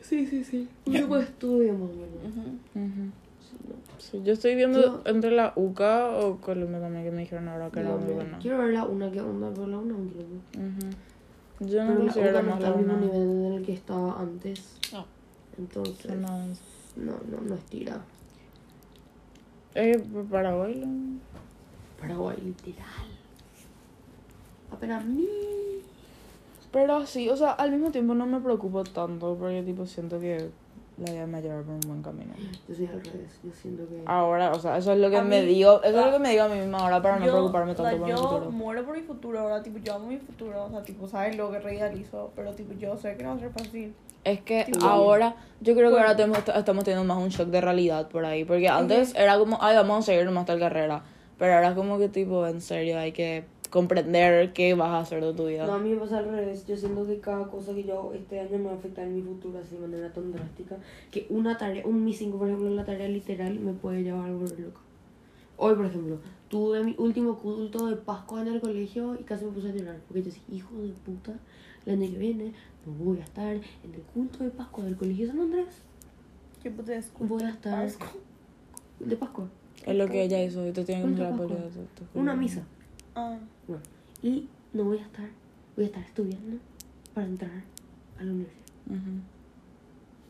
Sí, 0.02 0.26
sí, 0.26 0.44
sí. 0.44 0.68
Un 0.84 0.92
grupo 0.92 1.16
de 1.16 1.24
estudio, 1.24 1.72
más 1.72 1.88
o 1.90 1.94
menos. 1.94 3.12
Sí, 3.98 4.20
yo 4.24 4.32
estoy 4.34 4.54
viendo 4.54 5.02
entre 5.06 5.30
la 5.30 5.52
UCA 5.56 6.10
o 6.18 6.36
Colombia 6.38 6.80
también, 6.80 7.04
que 7.04 7.10
me 7.10 7.22
dijeron 7.22 7.48
ahora 7.48 7.70
que 7.70 7.80
era 7.80 7.96
muy 7.96 8.12
buena. 8.12 8.38
Quiero 8.38 8.58
ver 8.58 8.74
la 8.74 8.84
una 8.84 9.10
que 9.10 9.20
onda, 9.20 9.50
pero 9.54 9.66
la 9.66 9.78
una 9.78 9.94
un 9.94 10.08
quilombo. 10.08 10.36
Ujú. 10.54 11.66
Yo 11.70 11.84
no 11.84 11.88
Pero 11.92 11.98
la 12.00 12.12
considero 12.12 12.30
UCA 12.38 12.42
no 12.42 12.54
está 12.54 12.66
al 12.68 12.76
mismo 12.76 12.96
nivel 12.96 13.22
en 13.46 13.52
el 13.54 13.64
que 13.66 13.72
estaba 13.72 14.20
antes. 14.20 14.76
No. 14.92 15.06
Entonces, 15.58 16.16
No, 16.16 16.38
no, 16.96 17.12
no, 17.30 17.40
no 17.48 17.54
estira. 17.54 18.00
Eh, 19.74 20.02
Paraguay. 20.30 20.74
lo- 20.80 22.00
Paraguay, 22.00 22.36
literal. 22.44 23.06
Apenas 24.70 25.04
mí. 25.04 25.26
Pero 26.72 27.06
sí, 27.06 27.28
o 27.30 27.36
sea, 27.36 27.52
al 27.52 27.70
mismo 27.70 27.90
tiempo 27.90 28.14
no 28.14 28.26
me 28.26 28.40
preocupo 28.40 28.82
tanto 28.84 29.36
porque 29.38 29.62
tipo 29.62 29.86
siento 29.86 30.18
que 30.20 30.50
la 30.98 31.10
vida 31.12 31.26
me 31.26 31.32
va 31.32 31.38
a 31.38 31.40
llevar 31.40 31.62
por 31.64 31.74
un 31.74 31.80
buen 31.80 32.02
camino. 32.02 32.32
Yo 32.68 32.74
soy 32.74 32.86
al 32.86 33.00
revés. 33.04 33.40
Yo 33.42 33.50
siento 33.52 33.88
que. 33.88 34.02
Ahora, 34.06 34.52
o 34.52 34.58
sea, 34.60 34.76
eso 34.78 34.92
es 34.92 34.98
lo 34.98 35.10
que 35.10 35.16
A 35.16 35.22
me 35.22 35.40
mí- 35.40 35.46
digo, 35.46 35.82
eso 35.82 35.98
es 35.98 36.02
ah, 36.04 36.06
lo 36.06 36.12
que 36.12 36.18
me 36.20 36.30
digo 36.30 36.44
a 36.44 36.48
mí 36.48 36.58
misma 36.60 36.78
ahora 36.78 37.02
para 37.02 37.18
no 37.18 37.26
Yo, 37.26 37.32
preocuparme 37.32 37.72
o 37.72 37.74
sea, 37.74 37.84
tanto 37.84 37.98
por 37.98 38.06
mi 38.06 38.12
yo 38.12 38.18
futuro. 38.18 38.50
muero 38.52 38.84
por 38.84 38.96
mi 38.96 39.02
futuro 39.02 39.38
ahora, 39.40 39.62
tipo, 39.62 39.78
yo 39.78 39.94
amo 39.94 40.06
mi 40.06 40.18
futuro, 40.18 40.64
o 40.64 40.70
sea, 40.70 40.82
tipo, 40.82 41.08
sabes 41.08 41.36
lo 41.36 41.50
que 41.50 41.58
realizo, 41.58 42.30
pero 42.36 42.52
tipo, 42.52 42.72
yo 42.74 42.96
sé 42.96 43.16
que 43.16 43.24
no 43.24 43.30
va 43.30 43.36
a 43.36 43.38
ser 43.40 43.50
fácil. 43.50 43.94
Es 44.22 44.40
que 44.40 44.64
Tipo, 44.64 44.86
ahora, 44.86 45.36
yo 45.60 45.74
creo 45.74 45.88
que 45.88 45.94
bueno. 45.96 46.06
ahora 46.06 46.16
tenemos, 46.16 46.38
estamos 46.48 46.84
teniendo 46.84 47.04
más 47.12 47.22
un 47.22 47.28
shock 47.28 47.48
de 47.48 47.60
realidad 47.60 48.08
por 48.08 48.24
ahí. 48.24 48.44
Porque 48.44 48.68
antes 48.68 49.14
era 49.16 49.38
como, 49.38 49.58
ay, 49.60 49.76
vamos 49.76 49.98
a 49.98 50.02
seguir 50.02 50.24
nomás 50.24 50.46
tal 50.46 50.58
carrera. 50.58 51.02
Pero 51.36 51.54
ahora 51.54 51.74
como 51.74 51.98
que 51.98 52.08
tipo, 52.08 52.46
en 52.46 52.60
serio, 52.62 52.98
hay 52.98 53.12
que 53.12 53.44
comprender 53.74 54.52
qué 54.52 54.74
vas 54.74 54.90
a 54.90 55.00
hacer 55.00 55.20
de 55.20 55.34
tu 55.34 55.48
vida. 55.48 55.66
No, 55.66 55.72
a 55.72 55.78
mí 55.80 55.90
me 55.90 55.96
pasa 55.96 56.18
al 56.18 56.26
revés. 56.26 56.64
Yo 56.64 56.76
siento 56.76 57.04
que 57.08 57.18
cada 57.18 57.48
cosa 57.48 57.74
que 57.74 57.82
yo 57.82 57.98
hago 57.98 58.12
este 58.12 58.38
año 58.38 58.58
me 58.58 58.66
va 58.66 58.70
a 58.70 58.76
afectar 58.76 59.04
en 59.04 59.16
mi 59.16 59.22
futuro 59.22 59.58
así 59.58 59.74
de 59.74 59.80
manera 59.80 60.12
tan 60.12 60.30
drástica. 60.30 60.76
Que 61.10 61.26
una 61.28 61.58
tarea, 61.58 61.84
un 61.84 62.04
Mi 62.04 62.12
5, 62.12 62.38
por 62.38 62.46
ejemplo, 62.46 62.70
la 62.70 62.84
tarea 62.84 63.08
literal 63.08 63.58
me 63.58 63.72
puede 63.72 64.04
llevar 64.04 64.30
a 64.30 64.32
volver 64.32 64.60
loca. 64.60 64.78
Hoy, 65.56 65.74
por 65.74 65.86
ejemplo, 65.86 66.20
tuve 66.48 66.84
mi 66.84 66.94
último 66.98 67.36
culto 67.36 67.88
de 67.88 67.96
Pascua 67.96 68.42
en 68.42 68.46
el 68.46 68.60
colegio 68.60 69.16
y 69.18 69.24
casi 69.24 69.44
me 69.44 69.50
puse 69.50 69.70
a 69.70 69.72
llorar. 69.72 69.96
Porque 70.06 70.22
yo 70.22 70.26
decía, 70.26 70.42
hijo 70.52 70.76
de 70.80 70.92
puta, 70.92 71.32
el 71.84 71.94
año 71.94 72.12
que 72.12 72.18
viene 72.18 72.52
no 72.86 72.92
voy 72.92 73.18
a 73.18 73.24
estar 73.24 73.56
en 73.56 73.92
el 73.92 74.02
culto 74.14 74.44
de 74.44 74.50
Pascua 74.50 74.84
del 74.84 74.96
colegio 74.96 75.26
San 75.26 75.40
Andrés. 75.40 75.82
¿Qué 76.62 76.70
puedes 76.70 77.10
Voy 77.18 77.42
a 77.42 77.50
estar 77.50 77.88
de 79.00 79.16
Pascua. 79.16 79.48
Es 79.84 79.96
lo 79.96 80.06
que 80.06 80.22
ella 80.22 80.40
hizo 80.44 80.64
y 80.64 80.70
te 80.70 80.84
tiene 80.84 81.12
que 81.16 81.24
de. 81.24 81.28
Pascua. 81.28 81.56
Una 82.14 82.36
misa. 82.36 82.64
Ah, 83.14 83.38
Bueno, 83.66 83.82
y 84.22 84.48
no 84.72 84.84
voy 84.84 84.98
a 84.98 85.02
estar, 85.02 85.28
voy 85.76 85.84
a 85.84 85.88
estar 85.88 86.02
estudiando 86.02 86.58
para 87.14 87.26
entrar 87.26 87.50
a 88.18 88.22
la 88.24 88.32
universidad. 88.32 88.64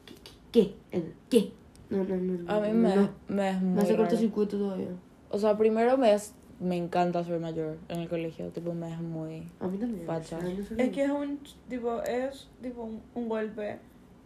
¿Qué? 0.07 0.15
¿Qué? 0.53 0.75
¿Qué? 0.91 1.13
¿Qué? 1.31 1.53
No, 1.91 2.05
no, 2.05 2.17
no. 2.17 2.51
A 2.53 2.61
mí 2.61 2.69
no, 2.69 2.75
me, 2.89 2.97
no. 2.97 3.09
me 3.29 3.51
es 3.51 3.61
Me 3.63 3.69
muy 3.69 3.79
hace 3.83 3.93
raro. 3.93 4.05
cortocircuito 4.05 4.59
todavía. 4.59 4.89
O 5.31 5.39
sea, 5.39 5.57
primero 5.57 5.97
me, 5.97 6.13
es, 6.13 6.35
me 6.61 6.77
encanta 6.77 7.25
ser 7.25 7.41
mayor 7.41 7.77
en 7.89 8.01
el 8.01 8.09
colegio. 8.09 8.49
Tipo, 8.51 8.73
me 8.75 8.93
es 8.93 9.01
muy. 9.01 9.49
A 9.61 9.67
mí 9.69 9.79
también. 9.79 10.07
Facha. 10.07 10.39
Es 10.77 10.91
que 10.91 11.05
es 11.05 11.11
un, 11.11 11.39
tipo, 11.69 12.03
es, 12.03 12.49
tipo, 12.63 12.83
un, 12.85 13.01
un 13.15 13.29
golpe. 13.29 13.79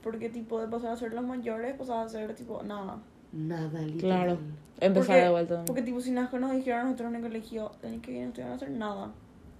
Porque, 0.02 0.28
tipo, 0.30 0.60
de 0.60 0.68
pasar 0.68 0.92
a 0.92 0.96
ser 0.96 1.12
los 1.12 1.24
mayores, 1.24 1.74
pasar 1.76 2.06
a 2.06 2.08
ser, 2.08 2.34
tipo, 2.34 2.62
nada. 2.62 2.98
Nada, 3.32 3.80
literal. 3.82 3.98
Claro. 3.98 4.38
Empezar 4.80 5.06
Porque- 5.06 5.22
de 5.22 5.30
vuelta. 5.30 5.64
Porque, 5.66 5.82
tipo, 5.82 6.00
si 6.00 6.10
nada 6.12 6.30
que 6.30 6.38
nos 6.38 6.52
dijeron 6.52 6.84
nosotros 6.84 7.08
en 7.10 7.16
el 7.16 7.22
colegio, 7.22 7.72
el 7.82 7.88
año 7.92 8.02
que 8.02 8.10
viene 8.12 8.28
ustedes 8.28 8.46
van 8.46 8.52
a 8.52 8.56
hacer 8.56 8.70
nada. 8.70 9.10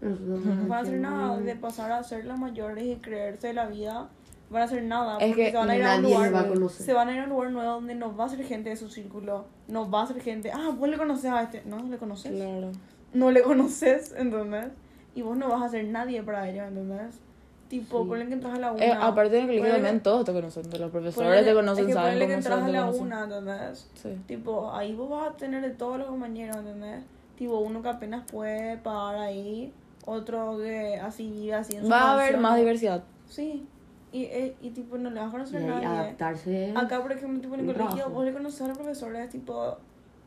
No 0.00 0.68
van 0.68 0.72
a 0.72 0.78
hacer 0.78 1.00
nada 1.00 1.38
de 1.38 1.56
pasar 1.56 1.90
a 1.92 2.02
ser 2.04 2.25
los 2.25 2.38
mayores 2.38 2.84
y 2.84 2.96
creerse 2.96 3.52
la 3.52 3.66
vida. 3.66 4.08
Van 4.50 4.62
a 4.62 4.64
hacer 4.64 4.82
nada. 4.84 5.18
Es 5.18 5.28
porque 5.28 5.44
que 5.46 5.50
se 5.50 5.56
van 5.56 5.70
a 5.70 5.76
ir 5.76 5.84
a 5.84 5.96
un 5.96 6.02
lugar. 6.02 6.34
va 6.34 6.40
a. 6.40 6.68
Se 6.70 6.92
van 6.92 7.08
a 7.08 7.12
ir 7.12 7.18
a 7.18 7.25
un 7.25 7.30
lugar 7.30 7.50
nuevo 7.50 7.72
donde 7.72 7.94
no 7.96 8.16
va 8.16 8.25
a 8.26 8.28
ser 8.28 8.42
gente 8.44 8.70
de 8.70 8.76
su 8.76 8.88
círculo. 8.88 9.46
No 9.66 9.90
va 9.90 10.02
a 10.04 10.06
ser 10.06 10.20
gente. 10.22 10.50
Ah, 10.52 10.70
vos 10.78 10.88
le 10.88 10.96
conoces 10.96 11.30
a 11.30 11.42
este. 11.42 11.62
No, 11.66 11.82
le 11.82 11.98
conoces. 11.98 12.32
Claro. 12.32 12.70
No 13.12 13.30
le 13.30 13.42
conoces, 13.42 14.14
¿entendés? 14.16 14.68
Y 15.14 15.22
vos 15.22 15.37
no 15.37 15.48
vas 15.48 15.62
a 15.62 15.68
ser 15.68 15.84
nadie 15.87 16.22
para 16.22 16.48
ellos, 16.48 16.68
¿entendés? 16.68 17.20
Tipo, 17.68 18.02
Sí. 18.02 18.08
ponle 18.08 18.26
que 18.26 18.32
entras 18.32 18.54
a 18.54 18.58
la 18.58 18.72
una. 18.72 18.82
Eh, 18.84 18.92
aparte 18.98 19.37
en 19.37 19.42
el 19.42 19.46
colegio 19.48 19.64
Ponele- 19.64 19.72
también 19.75 20.02
todos 20.02 20.25
te 20.25 20.32
conocen. 20.32 20.62
Los 20.80 20.90
profesores 20.90 21.28
ponele- 21.30 21.44
te 21.44 21.54
conocen, 21.54 21.84
es 21.84 21.87
que 21.88 21.92
saben 21.92 22.18
que 22.18 22.32
entras 22.34 22.62
a 22.62 22.68
la 22.68 22.80
conocen. 22.80 23.02
una, 23.02 23.25
¿entendés? 23.25 23.90
Sí. 23.94 24.08
Tipo, 24.26 24.72
ahí 24.72 24.94
vos 24.94 25.10
vas 25.10 25.28
a 25.30 25.37
tener 25.37 25.60
de 25.62 25.70
todos 25.70 25.98
los 25.98 26.08
compañeros, 26.08 26.56
¿entendés? 26.56 27.02
Tipo, 27.37 27.58
uno 27.58 27.82
que 27.82 27.88
apenas 27.90 28.25
puede 28.30 28.78
pagar 28.78 29.16
ahí, 29.16 29.72
otro 30.06 30.56
que 30.58 30.96
así 30.96 31.30
vive 31.30 31.54
así 31.54 31.76
en 31.76 31.84
su 31.84 31.90
Va 31.90 32.00
a 32.00 32.14
haber 32.14 32.38
más 32.38 32.56
diversidad. 32.56 33.04
Sí. 33.28 33.66
Y, 34.12 34.22
eh, 34.25 34.56
y 34.62 34.70
tipo, 34.70 34.96
no 34.96 35.10
le 35.10 35.20
vas 35.20 35.26
a 35.26 35.28
Y 35.28 35.32
conocer 35.32 35.62
ahí 35.62 35.68
a 35.68 35.70
nadie. 35.75 35.87
adaptarse. 35.87 36.72
Acá, 36.75 37.02
por 37.02 37.12
ejemplo, 37.12 37.40
tipo, 37.42 37.54
en 37.54 37.68
el 37.68 37.76
colegio, 37.76 38.08
vos 38.08 38.25
le 38.25 38.32
conoces 38.32 38.62
a 38.62 38.68
los 38.68 38.78
profesores, 38.78 39.28
tipo, 39.28 39.76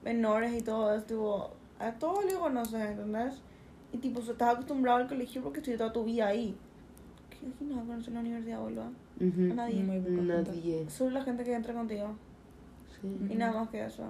menores 0.03 0.53
y 0.53 0.61
todo, 0.61 0.93
es, 0.93 1.05
tipo, 1.07 1.49
a 1.79 1.91
todos 1.93 2.23
le 2.25 2.33
conoces, 2.35 2.79
¿entendés? 2.91 3.41
Y 3.91 3.97
tipo, 3.97 4.19
estás 4.19 4.53
acostumbrado 4.53 4.99
al 4.99 5.07
colegio 5.07 5.41
porque 5.41 5.57
estuviste 5.59 5.79
toda 5.79 5.91
tu 5.91 6.03
vida 6.03 6.27
ahí. 6.27 6.55
¿Qué 7.41 7.65
no 7.65 7.81
conocer 7.85 8.09
en 8.09 8.13
la 8.15 8.19
universidad, 8.21 8.59
boludo? 8.59 8.83
Ujú. 9.19 9.51
A 9.51 9.55
nadie. 9.55 9.83
Muy 9.83 9.99
poca 9.99 10.09
gente. 10.15 10.51
Nadie. 10.51 10.89
Solo 10.89 11.11
la 11.11 11.23
gente 11.23 11.43
que 11.43 11.53
entra 11.53 11.73
contigo. 11.73 12.09
Sí. 13.01 13.17
Y 13.31 13.35
nada 13.35 13.53
más 13.59 13.69
que 13.69 13.83
eso. 13.85 14.03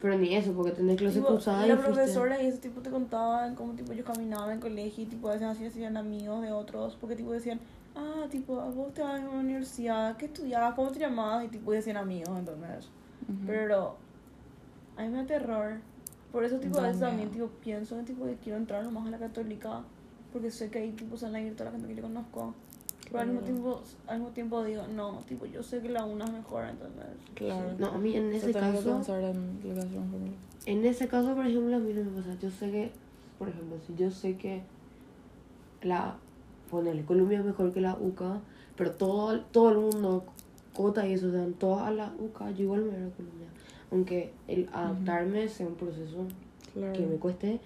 Pero 0.00 0.18
ni 0.18 0.34
eso, 0.34 0.52
porque 0.52 0.72
tenés 0.72 0.96
clase 0.96 1.16
Tipo, 1.20 1.28
cursada 1.28 1.64
y 1.64 1.68
la 1.68 1.76
fuiste- 1.76 1.92
profesora 1.92 2.42
y 2.42 2.46
ese 2.46 2.58
tipo 2.58 2.80
te 2.80 2.90
contaban 2.90 3.54
cómo 3.54 3.74
tipo 3.74 3.92
yo 3.92 4.04
caminaba 4.04 4.46
en 4.46 4.52
el 4.54 4.58
colegio 4.60 5.04
y 5.04 5.06
tipo 5.06 5.28
a 5.28 5.32
veces 5.34 5.46
así 5.46 5.64
hacían 5.64 5.96
amigos 5.96 6.42
de 6.42 6.50
otros 6.50 6.96
porque 7.00 7.14
tipo 7.14 7.30
decían 7.30 7.60
ah 7.94 8.24
tipo 8.28 8.56
vos 8.56 8.92
te 8.94 9.02
vas 9.02 9.20
a 9.20 9.28
una 9.28 9.38
universidad 9.38 10.16
¿qué 10.16 10.24
estudiabas? 10.26 10.74
¿cómo 10.74 10.90
te 10.90 10.98
llamabas? 10.98 11.44
y 11.44 11.48
tipo 11.48 11.70
decían 11.70 11.98
amigos 11.98 12.36
entonces 12.36 12.86
Ujú. 13.28 13.46
pero 13.46 13.94
a 14.96 15.02
mí 15.02 15.08
me 15.08 15.18
da 15.18 15.24
terror 15.26 15.74
por 16.32 16.42
eso 16.44 16.58
tipo 16.58 16.80
a 16.80 16.82
veces 16.88 16.98
también 17.00 17.30
tipo 17.30 17.46
pienso 17.62 17.96
en 17.96 18.04
tipo 18.04 18.24
que 18.24 18.34
quiero 18.42 18.58
entrar 18.58 18.82
nomás 18.82 19.06
a 19.06 19.10
la 19.10 19.18
católica 19.18 19.82
porque 20.32 20.50
sé 20.50 20.70
que 20.70 20.78
ahí 20.78 20.90
tipo 20.92 21.16
se 21.16 21.26
van 21.26 21.34
a 21.36 21.40
ir 21.40 21.54
toda 21.54 21.66
la 21.66 21.72
gente 21.72 21.88
que 21.88 21.96
yo 21.96 22.02
conozco 22.02 22.54
pero 23.04 23.20
al 23.20 23.26
mismo 23.28 23.42
tiempo 23.42 23.82
al 24.06 24.18
mismo 24.18 24.32
tiempo 24.32 24.64
digo 24.64 24.86
no 24.86 25.22
tipo 25.28 25.46
yo 25.46 25.62
sé 25.62 25.80
que 25.80 25.88
la 25.90 26.04
una 26.04 26.24
es 26.24 26.32
mejor 26.32 26.64
entonces 26.64 27.04
Claro. 27.34 27.72
No, 27.78 27.86
a 27.88 27.98
mí 27.98 28.16
en 28.16 28.28
O 28.28 28.30
sea, 28.30 28.38
ese 28.38 28.52
caso, 28.52 29.02
en 29.06 30.34
en 30.64 30.84
ese 30.86 31.08
caso, 31.08 31.34
por 31.34 31.46
ejemplo, 31.46 31.76
a 31.76 31.78
mí 31.80 31.92
no 31.92 32.04
me 32.04 32.10
pasa. 32.20 32.36
Yo 32.40 32.50
sé 32.50 32.70
que, 32.70 32.92
por 33.38 33.48
ejemplo, 33.48 33.76
si 33.86 33.94
yo 33.96 34.10
sé 34.10 34.36
que 34.36 34.62
la, 35.82 36.16
ponerle 36.70 37.04
Colombia 37.04 37.40
es 37.40 37.44
mejor 37.44 37.72
que 37.72 37.80
la 37.80 37.96
UCA, 37.98 38.40
pero 38.76 38.92
todo, 38.92 39.40
todo 39.40 39.70
el 39.70 39.78
mundo, 39.78 40.24
Cota 40.74 41.06
y 41.06 41.14
eso, 41.14 41.30
se 41.30 41.36
dan 41.36 41.54
todas 41.54 41.88
a 41.88 41.90
la 41.90 42.12
UCA, 42.18 42.50
yo 42.52 42.64
igual 42.64 42.82
me 42.82 42.90
voy 42.90 43.10
a 43.10 43.16
Colombia. 43.16 43.48
Aunque 43.90 44.32
el 44.48 44.68
adaptarme 44.72 45.48
sea 45.48 45.66
un 45.66 45.74
proceso 45.74 46.26
Claro. 46.74 46.92
que 46.94 47.06
me 47.06 47.16
cueste, 47.16 47.60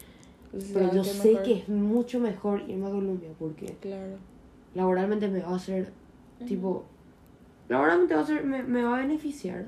pero 0.73 0.93
yo 0.95 1.05
sé 1.05 1.29
mejor- 1.29 1.43
que 1.43 1.53
es 1.59 1.69
mucho 1.69 2.19
mejor 2.21 2.63
irme 2.69 2.87
a 2.87 2.91
Colombia 2.91 3.31
porque 3.39 3.67
Claro. 3.81 4.17
laboralmente 4.75 5.29
me 5.29 5.41
va 5.41 5.51
a 5.51 5.57
hacer, 5.57 5.93
tipo, 6.47 6.85
laboralmente 7.69 8.15
va 8.15 8.21
a 8.21 8.27
ser, 8.27 8.45
me, 8.45 8.63
me 8.63 8.83
va 8.83 8.97
a 8.97 9.01
beneficiar. 9.01 9.67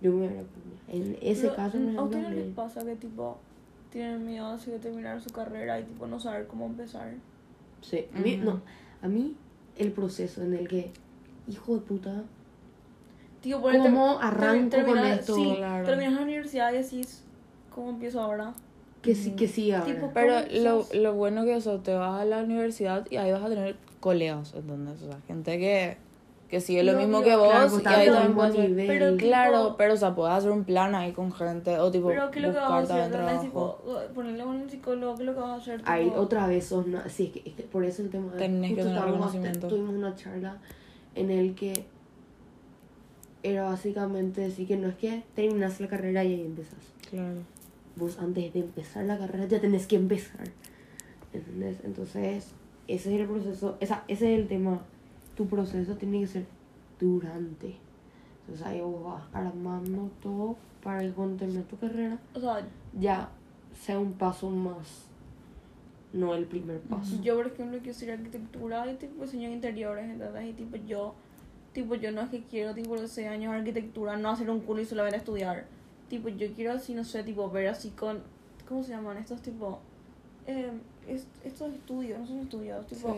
Yo 0.00 0.10
me 0.12 0.18
voy 0.18 0.26
a 0.26 0.30
ir 0.32 0.38
a 0.38 0.42
Colombia. 0.42 0.80
En 0.88 1.18
ese 1.22 1.42
Pero, 1.42 1.56
caso, 1.56 1.78
¿A 1.98 2.02
ustedes 2.02 2.30
les 2.30 2.46
me- 2.46 2.52
pasa 2.54 2.84
que 2.84 2.96
tipo 2.96 3.38
tienen 3.90 4.26
miedo 4.26 4.46
así 4.48 4.70
de 4.70 4.78
terminar 4.78 5.20
su 5.20 5.30
carrera 5.30 5.78
y 5.80 5.84
tipo 5.84 6.06
no 6.06 6.18
saber 6.20 6.46
cómo 6.46 6.66
empezar? 6.66 7.12
Sí, 7.80 8.06
a 8.14 8.18
mí, 8.20 8.36
no, 8.36 8.60
a 9.02 9.08
mí 9.08 9.36
el 9.76 9.92
proceso 9.92 10.42
en 10.42 10.54
el 10.54 10.68
que, 10.68 10.90
hijo 11.48 11.74
de 11.74 11.80
puta, 11.80 12.22
Tío, 13.40 13.60
¿Cómo 13.60 14.18
arranco 14.20 14.70
terminar- 14.70 15.02
con 15.02 15.12
esto? 15.18 15.34
Sí, 15.34 15.54
Claro. 15.58 15.84
terminas 15.84 16.14
la 16.14 16.22
universidad 16.22 16.72
y 16.72 16.78
decís, 16.78 17.22
¿cómo 17.74 17.90
empiezo 17.90 18.18
ahora? 18.22 18.54
Que 19.04 19.14
sí, 19.14 19.30
que 19.32 19.46
sí 19.48 19.70
ahora. 19.72 19.86
Tipo, 19.92 20.10
Pero 20.12 20.34
¿Cómo 20.48 20.62
lo, 20.92 21.00
lo 21.00 21.14
bueno 21.14 21.44
que 21.44 21.54
eso, 21.56 21.78
te 21.80 21.94
vas 21.94 22.20
a 22.20 22.24
la 22.24 22.42
universidad 22.42 23.06
y 23.10 23.16
ahí 23.16 23.30
vas 23.30 23.42
a 23.42 23.48
tener 23.48 23.76
colegas, 24.00 24.52
¿entendés? 24.54 25.00
O 25.02 25.06
sea, 25.06 25.18
gente 25.26 25.58
que, 25.58 25.96
que 26.48 26.60
sigue 26.60 26.82
lo 26.84 26.92
No, 26.92 26.98
mismo 26.98 27.18
yo- 27.20 27.24
que 27.24 27.36
vos 27.36 27.48
Claro, 27.50 27.70
pues, 27.70 27.82
y 27.82 27.86
ahí 27.88 27.94
también 28.06 28.22
mismo 28.22 28.34
puedes 28.36 28.54
hacer- 28.54 28.68
nivel. 28.70 28.86
Pero 28.86 29.06
tipo- 29.16 29.26
Claro, 29.26 29.74
pero 29.78 29.94
o 29.94 29.96
sea, 29.96 30.14
puedes 30.14 30.34
hacer 30.34 30.50
un 30.50 30.64
plan 30.64 30.94
ahí 30.94 31.12
con 31.12 31.32
gente 31.32 31.78
o 31.78 31.90
tipo 31.90 32.08
Pero 32.08 32.30
¿qué 32.30 32.38
es 32.40 32.44
lo 32.46 32.52
que 32.52 32.58
vas 32.58 32.70
a 32.70 32.80
buscar 32.80 33.00
hacer? 33.00 33.12
trabajo. 33.12 33.40
Tipo, 33.42 33.78
ponerle 34.14 34.44
con 34.44 34.56
un 34.56 34.70
psicólogo, 34.70 35.14
¿qué 35.16 35.22
es 35.22 35.26
lo 35.26 35.34
que 35.34 35.40
vas 35.40 35.50
a 35.50 35.56
hacer? 35.56 35.80
Ahí 35.84 36.04
Tipo, 36.04 36.16
otra 36.20 36.46
vez 36.46 36.66
sos 36.66 36.84
sí, 37.08 37.24
es 37.34 37.42
que, 37.42 37.48
es 37.50 37.56
que 37.56 37.62
por 37.64 37.84
eso 37.84 38.02
el 38.02 38.10
tema 38.10 38.32
de 38.32 38.38
Tenés 38.38 38.70
que 38.70 38.74
justo 38.76 38.82
tener 38.84 38.94
estábamos- 38.98 39.18
conocimiento. 39.32 39.68
tuvimos 39.68 39.94
una 39.94 40.14
charla 40.16 40.58
en 41.14 41.30
el 41.30 41.54
que 41.54 41.84
era 43.42 43.64
básicamente 43.64 44.40
decir 44.40 44.66
que 44.66 44.76
no 44.76 44.88
es 44.88 44.94
que 44.96 45.22
terminas 45.34 45.78
la 45.80 45.88
carrera 45.88 46.24
y 46.24 46.32
ahí 46.34 46.40
empezás. 46.42 46.78
Claro. 47.10 47.40
Vos 47.96 48.18
antes 48.18 48.52
de 48.52 48.60
empezar 48.60 49.04
la 49.04 49.18
carrera 49.18 49.46
ya 49.46 49.60
tenés 49.60 49.86
que 49.86 49.96
empezar. 49.96 50.48
¿Entendés? 51.32 51.78
Entonces, 51.84 52.52
ese 52.88 53.14
es 53.14 53.20
el 53.20 53.26
proceso, 53.26 53.76
esa, 53.80 54.04
ese 54.08 54.34
es 54.34 54.40
el 54.40 54.48
tema. 54.48 54.80
Tu 55.36 55.46
proceso 55.46 55.96
tiene 55.96 56.20
que 56.20 56.26
ser 56.26 56.46
durante. 57.00 57.76
Entonces 58.40 58.66
ahí 58.66 58.80
vos 58.80 59.04
vas 59.04 59.22
armando 59.32 60.10
todo 60.22 60.56
para 60.82 61.00
que 61.00 61.10
cuando 61.12 61.36
termines 61.38 61.66
tu 61.66 61.78
carrera 61.78 62.18
O 62.34 62.40
sea, 62.40 62.66
ya 62.98 63.30
sea 63.72 63.98
un 63.98 64.12
paso 64.12 64.50
más, 64.50 65.06
no 66.12 66.34
el 66.34 66.44
primer 66.44 66.78
paso. 66.80 67.20
yo 67.22 67.36
por 67.36 67.46
ejemplo 67.46 67.78
quiero 67.78 67.92
estudiar 67.92 68.18
arquitectura 68.18 68.90
y 68.90 68.94
tipo 68.96 69.22
diseño 69.24 69.48
de 69.48 69.54
interiores, 69.54 70.04
¿entendés? 70.04 70.50
Y 70.50 70.52
tipo 70.52 70.76
yo, 70.76 71.14
tipo 71.72 71.94
yo 71.94 72.12
no 72.12 72.20
es 72.20 72.28
que 72.28 72.42
quiero 72.44 72.74
tipo 72.74 72.94
los 72.94 73.10
seis 73.10 73.28
años 73.28 73.52
de 73.52 73.58
arquitectura, 73.58 74.16
no 74.16 74.30
hacer 74.30 74.50
un 74.50 74.60
curso 74.60 74.82
y 74.82 74.84
solamente 74.84 75.16
estudiar. 75.16 75.66
Tipo 76.14 76.28
yo 76.28 76.46
quiero 76.54 76.72
así, 76.74 76.94
no 76.94 77.02
sé, 77.02 77.24
tipo 77.24 77.50
ver 77.50 77.66
así 77.66 77.90
con, 77.90 78.22
¿cómo 78.68 78.84
se 78.84 78.90
llaman? 78.90 79.16
Estos 79.16 79.42
tipo, 79.42 79.80
eh, 80.46 80.70
es- 81.08 81.26
estos 81.44 81.72
estudios, 81.74 82.20
no 82.20 82.26
son 82.28 82.38
estudios, 82.38 82.86
tipo. 82.86 83.08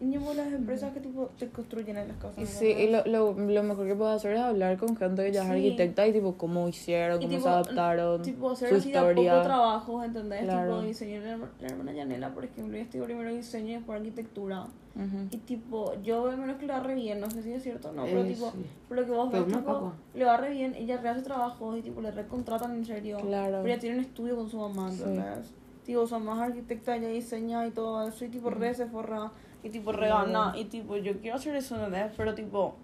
Y 0.00 0.14
como 0.16 0.32
las 0.32 0.50
empresas 0.52 0.92
que 0.94 1.00
tipo 1.00 1.28
te 1.38 1.48
construyen 1.50 1.96
en 1.98 2.08
las 2.08 2.16
casas. 2.16 2.38
Y 2.38 2.46
sí, 2.46 2.66
y 2.68 2.90
lo, 2.90 3.04
lo, 3.04 3.32
lo 3.38 3.62
mejor 3.62 3.86
que 3.86 3.94
puedes 3.94 4.16
hacer 4.16 4.32
es 4.32 4.40
hablar 4.40 4.78
con 4.78 4.96
gente 4.96 5.24
que 5.24 5.32
ya 5.32 5.42
es 5.42 5.46
Sí. 5.48 5.52
arquitecta 5.52 6.06
y 6.06 6.12
tipo 6.12 6.36
cómo 6.38 6.68
hicieron, 6.68 7.18
Y 7.20 7.26
cómo 7.26 7.30
tipo, 7.36 7.42
se 7.42 7.48
adaptaron, 7.50 8.22
Tipo, 8.22 8.50
hacer 8.50 8.68
su 8.70 8.74
así 8.76 8.92
de 8.92 8.98
a 8.98 9.00
poco 9.02 9.10
historia. 9.12 9.42
trabajos, 9.42 10.04
¿entendés? 10.06 10.42
Claro. 10.44 10.70
Tipo, 10.76 10.86
diseño. 10.86 11.20
La, 11.20 11.36
la 11.36 11.66
hermana 11.68 11.92
Yanela, 11.92 12.32
por 12.34 12.44
ejemplo, 12.44 12.74
ella 12.76 12.84
estudió 12.84 13.04
primero 13.04 13.30
diseño 13.34 13.68
y 13.68 13.72
después 13.74 13.98
arquitectura. 13.98 14.66
Ujú. 14.96 15.18
Y 15.30 15.36
tipo, 15.36 15.94
yo 16.02 16.24
veo 16.24 16.36
menos 16.36 16.56
que 16.56 16.66
le 16.66 16.72
va 16.72 16.80
re 16.80 16.94
bien, 16.94 17.20
no 17.20 17.30
sé 17.30 17.42
si 17.42 17.52
es 17.52 17.62
cierto 17.62 17.90
o 17.90 17.92
no, 17.92 18.04
pero 18.06 18.22
Eh, 18.22 18.32
tipo, 18.32 18.50
sí. 18.50 18.64
pero 18.88 19.04
que 19.04 19.10
vos 19.12 19.28
Pero 19.30 19.44
ves, 19.44 19.56
tipo, 19.56 19.92
le 20.14 20.24
va 20.24 20.36
re 20.38 20.50
bien, 20.50 20.74
ella 20.74 20.96
rehace 21.00 21.22
trabajos 21.22 21.78
y 21.78 21.82
tipo, 21.82 22.00
le 22.00 22.10
recontratan 22.10 22.74
en 22.74 22.84
serio. 22.86 23.18
Claro. 23.18 23.58
Pero 23.62 23.66
ella 23.66 23.78
tiene 23.78 23.96
un 23.98 24.02
estudio 24.04 24.34
con 24.36 24.48
su 24.48 24.56
mamá, 24.58 24.90
Sí. 24.90 25.02
¿entendés? 25.02 25.52
Tipo, 25.84 26.06
su 26.06 26.18
mamá 26.18 26.34
es 26.44 26.50
arquitecta, 26.50 26.96
ella 26.96 27.08
diseña 27.08 27.66
y 27.66 27.70
todo 27.70 28.06
eso, 28.08 28.24
y 28.24 28.28
tipo, 28.28 28.50
re 28.50 28.74
se 28.74 28.86
forra, 28.86 29.30
y 29.62 29.68
tipo, 29.70 29.92
re 29.92 30.06
Claro. 30.06 30.26
gana, 30.32 30.58
y 30.58 30.64
tipo, 30.64 30.96
yo 30.96 31.18
quiero 31.20 31.36
hacer 31.36 31.54
eso, 31.56 31.76
¿entendés? 31.76 32.12
Pero 32.16 32.34
tipo, 32.34 32.74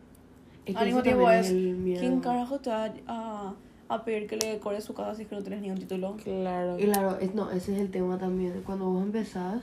Es 0.64 0.75
que 0.75 0.80
al 0.80 0.87
mismo 0.87 1.02
tiempo 1.02 1.30
es. 1.30 1.49
¿quién 1.50 2.21
carajo 2.21 2.59
te 2.61 2.71
va 2.71 2.92
a, 3.06 3.54
a 3.88 4.04
pedir 4.04 4.26
que 4.26 4.37
le 4.37 4.52
decore 4.54 4.80
su 4.80 4.95
casa 4.95 5.14
si 5.14 5.23
es 5.23 5.28
que 5.28 5.35
no 5.37 5.42
tienes 5.42 5.61
ni 5.62 5.71
un 5.71 5.78
título? 5.78 6.16
Claro. 6.23 6.78
Y 6.78 6.85
claro, 6.85 7.18
es, 7.18 7.35
no, 7.35 7.50
ese 7.50 7.75
es 7.75 7.80
el 7.80 7.90
tema 7.90 8.18
también. 8.18 8.62
Cuando 8.64 8.87
vos 8.87 9.02
empezás, 9.02 9.62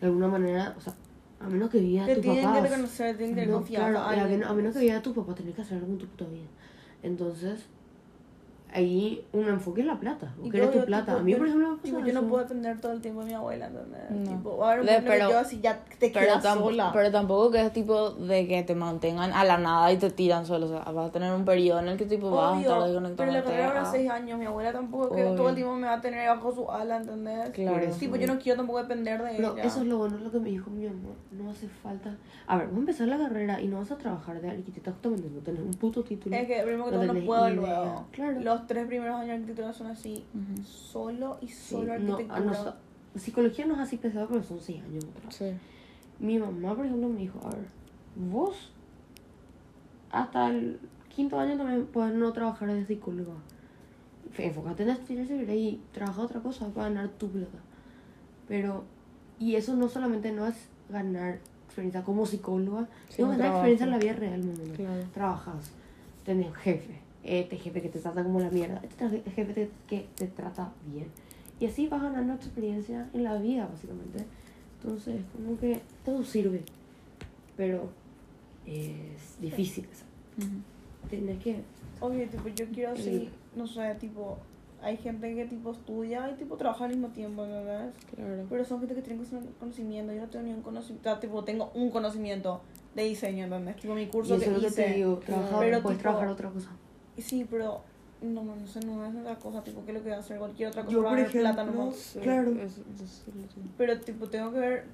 de 0.00 0.06
alguna 0.06 0.28
manera, 0.28 0.74
o 0.76 0.80
sea, 0.80 0.94
a 1.40 1.48
menos 1.48 1.70
que 1.70 1.78
vivas 1.78 2.06
Te 2.06 2.14
tus 2.16 2.22
tienen 2.22 2.44
papás. 2.44 2.62
que 2.62 2.68
reconocer, 2.68 3.16
tienen 3.16 3.34
que 3.36 3.46
no, 3.46 3.52
confiar. 3.54 3.90
claro, 3.92 3.98
a, 4.06 4.26
menos, 4.26 4.50
a 4.50 4.52
menos 4.54 4.74
que 4.74 4.80
vivas 4.80 5.02
tus 5.02 5.14
papás, 5.14 5.34
tenés 5.36 5.54
que 5.54 5.62
hacer 5.62 5.78
algo 5.78 5.92
en 5.92 5.98
tu 5.98 6.06
puta 6.06 6.24
vida. 6.30 6.46
Entonces, 7.02 7.66
ahí 8.72 9.24
un 9.32 9.48
enfoque 9.48 9.80
es 9.82 9.86
la 9.86 9.98
plata. 9.98 10.32
Querés 10.50 10.66
yo- 10.66 10.72
tu 10.72 10.78
yo, 10.80 10.86
plata. 10.86 11.06
tipo, 11.06 11.18
a 11.18 11.22
mí, 11.22 11.34
por 11.34 11.46
ejemplo, 11.46 11.78
Tipo, 11.82 11.98
yo 12.00 12.12
no 12.12 12.22
puedo 12.28 12.42
depender 12.42 12.80
todo 12.80 12.92
el 12.92 13.00
tiempo 13.00 13.20
de 13.20 13.26
mi 13.26 13.34
abuela, 13.34 13.66
¿entendés? 13.66 14.10
No. 14.10 14.30
Tipo, 14.36 14.64
a 14.64 14.74
un 14.74 14.86
Le- 14.86 15.02
pero- 15.02 15.30
yo 15.30 15.38
así 15.38 15.60
ya 15.60 15.78
te 15.98 16.10
Pero, 16.10 16.20
quedas 16.26 16.42
tampoco, 16.42 16.70
sola. 16.70 16.90
pero 16.92 17.10
tampoco 17.10 17.50
que 17.50 17.64
es 17.66 17.72
tipo 17.72 18.10
de 18.10 18.46
que 18.46 18.62
te 18.62 18.74
mantengan 18.74 19.32
a 19.32 19.44
la 19.44 19.58
nada 19.58 19.92
y 19.92 19.96
te 19.96 20.10
tiran 20.10 20.44
solo. 20.46 20.66
O 20.66 20.68
sea, 20.68 20.80
vas 20.92 21.08
a 21.08 21.12
tener 21.12 21.32
un 21.32 21.44
periodo 21.44 21.80
en 21.80 21.88
el 21.88 21.96
que 21.96 22.06
tipo 22.06 22.30
vas 22.30 22.56
a 22.56 22.60
estar 22.60 22.76
Obvio, 22.78 22.86
desconectado. 22.86 23.16
pero 23.16 23.32
la 23.32 23.44
carrera 23.44 23.66
dura 23.68 23.84
seis 23.90 24.10
años. 24.10 24.38
Mi 24.38 24.46
abuela 24.46 24.72
tampoco 24.72 25.08
es 25.08 25.14
que 25.16 25.24
Obvio. 25.24 25.36
todo 25.36 25.48
el 25.50 25.54
tiempo 25.54 25.74
me 25.76 25.86
va 25.86 25.94
a 25.94 26.00
tener 26.00 26.28
bajo 26.28 26.52
su 26.54 26.70
ala, 26.70 26.96
¿entendés? 26.98 27.50
Claro. 27.50 27.78
Eso. 27.78 27.98
Tipo, 27.98 28.16
yo 28.16 28.26
no 28.26 28.38
quiero 28.38 28.56
tampoco 28.58 28.80
depender 28.82 29.22
de 29.22 29.30
Pero 29.36 29.52
ella. 29.54 29.62
eso 29.64 29.80
es 29.80 29.86
lo 29.86 29.98
bueno, 29.98 30.18
lo 30.18 30.30
que 30.30 30.38
me 30.40 30.50
dijo 30.50 30.70
mi 30.70 30.86
amor. 30.86 31.14
No 31.32 31.50
hace 31.50 31.68
falta. 31.68 32.14
A 32.46 32.56
ver, 32.58 32.66
vas 32.68 32.76
a 32.76 32.80
empezar 32.80 33.08
la 33.08 33.18
carrera 33.18 33.60
y 33.60 33.68
no 33.68 33.78
vas 33.78 33.90
a 33.90 33.96
trabajar 33.96 34.40
de 34.40 34.50
arquitecta 34.50 34.90
justamente. 34.92 35.28
No 35.30 35.40
tenés 35.40 35.60
un 35.62 35.70
puto 35.74 36.02
título. 36.02 36.34
Es 36.36 36.46
que 36.46 36.60
primero 36.62 36.84
que 36.86 36.90
No 36.92 37.02
todo 37.02 37.12
no 37.14 37.20
puedo 37.26 37.50
luego. 37.50 38.04
Claro. 38.10 38.40
Los 38.40 38.59
los 38.60 38.66
tres 38.68 38.86
primeros 38.86 39.14
años 39.16 39.26
de 39.28 39.32
arquitectura 39.34 39.72
son 39.72 39.86
así, 39.88 40.24
Ujú. 40.34 40.62
solo 40.64 41.38
y 41.40 41.48
Sí, 41.48 41.70
solo 41.74 41.86
no, 41.98 42.14
arquitectura. 42.14 42.36
a 42.36 42.40
nos- 42.40 42.74
psicología 43.22 43.66
no 43.66 43.74
es 43.74 43.80
así 43.80 43.96
pesado, 43.96 44.28
pero 44.28 44.42
son 44.42 44.60
seis 44.60 44.82
años. 44.84 45.04
Sí. 45.30 45.46
Mi 46.18 46.38
mamá, 46.38 46.74
por 46.76 46.84
ejemplo, 46.86 47.08
me 47.08 47.20
dijo, 47.20 47.40
a 47.44 47.50
ver, 47.50 47.66
vos 48.16 48.70
hasta 50.10 50.48
el 50.48 50.78
quinto 51.08 51.38
año 51.38 51.56
también 51.56 51.86
puedes 51.86 52.14
no 52.14 52.32
trabajar 52.32 52.72
de 52.72 52.84
psicóloga. 52.86 53.34
Enfócate 54.38 54.84
en 54.84 54.90
estudiar 54.90 55.26
seguridad 55.26 55.54
y 55.54 55.80
trabaja 55.92 56.22
otra 56.22 56.40
cosa 56.40 56.68
para 56.68 56.88
ganar 56.88 57.08
tu 57.10 57.28
plata. 57.30 57.58
Pero, 58.48 58.84
y 59.38 59.56
eso 59.56 59.74
no 59.76 59.88
solamente 59.88 60.32
no 60.32 60.46
es 60.46 60.54
ganar 60.88 61.38
experiencia 61.66 62.02
como 62.04 62.26
psicóloga, 62.26 62.88
Sí, 63.08 63.16
sino 63.16 63.28
ganar 63.28 63.40
trabajo. 63.46 63.58
experiencia 63.66 63.84
en 63.84 63.90
la 63.90 63.98
vida 63.98 64.12
real. 64.14 64.72
Claro. 64.76 65.02
Trabajas, 65.14 65.70
tenés 66.24 66.54
jefe, 66.56 67.00
este 67.24 67.56
jefe 67.56 67.82
que 67.82 67.88
te 67.88 67.98
trata 67.98 68.22
como 68.22 68.40
la 68.40 68.50
mierda, 68.50 68.80
este 68.82 69.04
tra- 69.04 69.24
jefe 69.34 69.52
te- 69.52 69.70
que 69.88 70.06
te 70.16 70.26
trata 70.26 70.72
bien. 70.86 71.06
Y 71.58 71.66
así 71.66 71.86
vas 71.88 72.02
ganando 72.02 72.32
experiencia 72.34 73.08
en 73.12 73.24
la 73.24 73.36
vida, 73.36 73.68
básicamente. 73.70 74.24
Entonces, 74.82 75.20
como 75.36 75.58
que 75.58 75.80
todo 76.04 76.24
sirve, 76.24 76.62
pero 77.56 77.90
es 78.66 79.40
difícil. 79.40 79.86
sea, 79.92 80.06
Ujú. 80.46 80.56
Tenés 81.10 81.38
que... 81.42 81.60
Obvio, 82.00 82.26
tipo, 82.28 82.48
yo 82.48 82.66
quiero 82.72 82.92
así, 82.92 83.02
Sí. 83.02 83.30
no 83.56 83.66
sé, 83.66 83.94
tipo, 83.96 84.38
hay 84.80 84.96
gente 84.96 85.34
que 85.34 85.44
tipo 85.44 85.72
estudia 85.72 86.30
y 86.30 86.34
tipo 86.36 86.56
trabaja 86.56 86.84
al 86.84 86.90
mismo 86.92 87.08
tiempo, 87.08 87.42
¿verdad? 87.42 87.90
Claro. 88.14 88.46
Pero 88.48 88.64
son 88.64 88.78
gente 88.80 88.94
que 88.94 89.02
tiene 89.02 89.22
conocimiento, 89.58 90.12
yo 90.14 90.22
no 90.22 90.28
tengo 90.28 90.46
ni 90.46 90.52
un 90.54 90.62
conocimiento, 90.62 91.18
tipo, 91.18 91.44
tengo 91.44 91.70
un 91.74 91.90
conocimiento 91.90 92.62
de 92.94 93.04
diseño, 93.04 93.44
¿entendés? 93.44 93.76
Tipo, 93.76 93.94
mi 93.94 94.04
Y 94.04 94.06
curso 94.06 94.36
eso 94.36 94.44
que 94.44 94.46
es 94.50 94.52
lo 94.54 94.60
que 94.60 94.66
hice. 94.68 94.82
te 94.84 94.94
digo, 94.94 95.16
trabajar, 95.18 95.60
Pero, 95.60 95.82
puedes 95.82 95.98
tipo, 95.98 96.02
trabajar 96.08 96.28
otra 96.28 96.48
cosa. 96.50 96.70
Sí, 97.20 97.46
pero 97.48 97.82
no, 98.22 98.42
no, 98.44 98.54
no 98.56 98.66
sé, 98.66 98.80
no 98.80 99.04
es 99.06 99.14
otra 99.16 99.34
cosa, 99.36 99.64
tipo, 99.64 99.82
¿qué 99.84 99.92
es 99.92 99.98
lo 99.98 100.04
que 100.04 100.10
va 100.10 100.16
a 100.16 100.18
hacer? 100.20 100.38
Cualquier 100.38 100.68
otra 100.68 100.82
cosa 100.84 100.92
Yo, 100.94 101.02
por 101.02 101.10
ganar 101.16 101.30
plata 101.30 101.62
ejemplo, 101.62 101.80
nomás. 101.84 101.96
Sí, 101.96 102.18
Claro. 102.20 102.52
Pero, 103.78 104.00
tipo, 104.00 104.26
tengo 104.28 104.52
que 104.52 104.58
ver, 104.58 104.84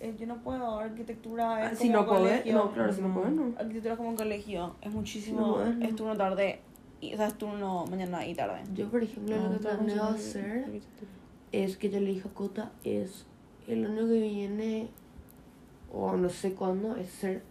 eh, 0.00 0.14
yo 0.18 0.26
no 0.26 0.36
puedo, 0.42 0.78
arquitectura 0.78 1.66
es 1.66 1.72
Ah, 1.72 1.76
si 1.76 1.88
como 1.88 2.00
no 2.02 2.06
podés, 2.06 2.30
colegio. 2.40 2.54
no, 2.54 2.72
claro, 2.72 2.92
si 2.92 3.00
no 3.02 3.14
podés, 3.14 3.32
no. 3.32 3.44
Arquitectura 3.58 3.92
es 3.94 3.96
como 3.98 4.08
un 4.10 4.16
colegio, 4.16 4.76
es 4.80 4.92
muchísimo, 4.92 5.58
No 5.58 5.84
es 5.86 5.96
turno 5.96 6.16
tarde, 6.16 6.60
y, 7.00 7.14
o 7.14 7.16
sea, 7.16 7.26
es 7.26 7.34
turno 7.34 7.84
mañana 7.86 8.24
y 8.26 8.34
tarde. 8.34 8.60
Yo, 8.74 8.88
por 8.88 9.02
ejemplo, 9.02 9.36
No, 9.36 9.42
lo 9.48 9.52
que 9.58 9.58
planeo 9.58 10.04
hacer 10.04 10.80
es 11.50 11.76
que 11.76 11.90
yo 11.90 11.98
le 12.00 12.06
dije 12.06 12.28
a 12.28 12.32
Cota 12.32 12.70
es 12.84 13.26
el 13.66 13.84
año 13.84 14.06
que 14.06 14.20
viene 14.20 14.88
o 15.92 16.16
no 16.16 16.28
sé 16.30 16.54
cuándo 16.54 16.96
es 16.96 17.10
ser 17.10 17.42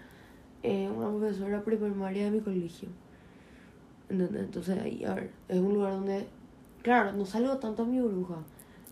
eh, 0.63 0.89
una 0.89 1.09
profesora 1.09 1.61
primaria 1.63 2.25
de 2.25 2.31
mi 2.31 2.39
colegio 2.39 2.89
¿Entendés? 4.11 4.43
entonces 4.43 4.77
ahí 4.79 5.03
a 5.05 5.15
ver 5.15 5.31
es 5.47 5.59
un 5.59 5.73
lugar 5.73 5.93
donde 5.93 6.27
claro 6.81 7.13
no 7.13 7.25
salgo 7.25 7.57
tanto 7.57 7.83
a 7.83 7.85
mi 7.85 8.01
burbuja 8.01 8.35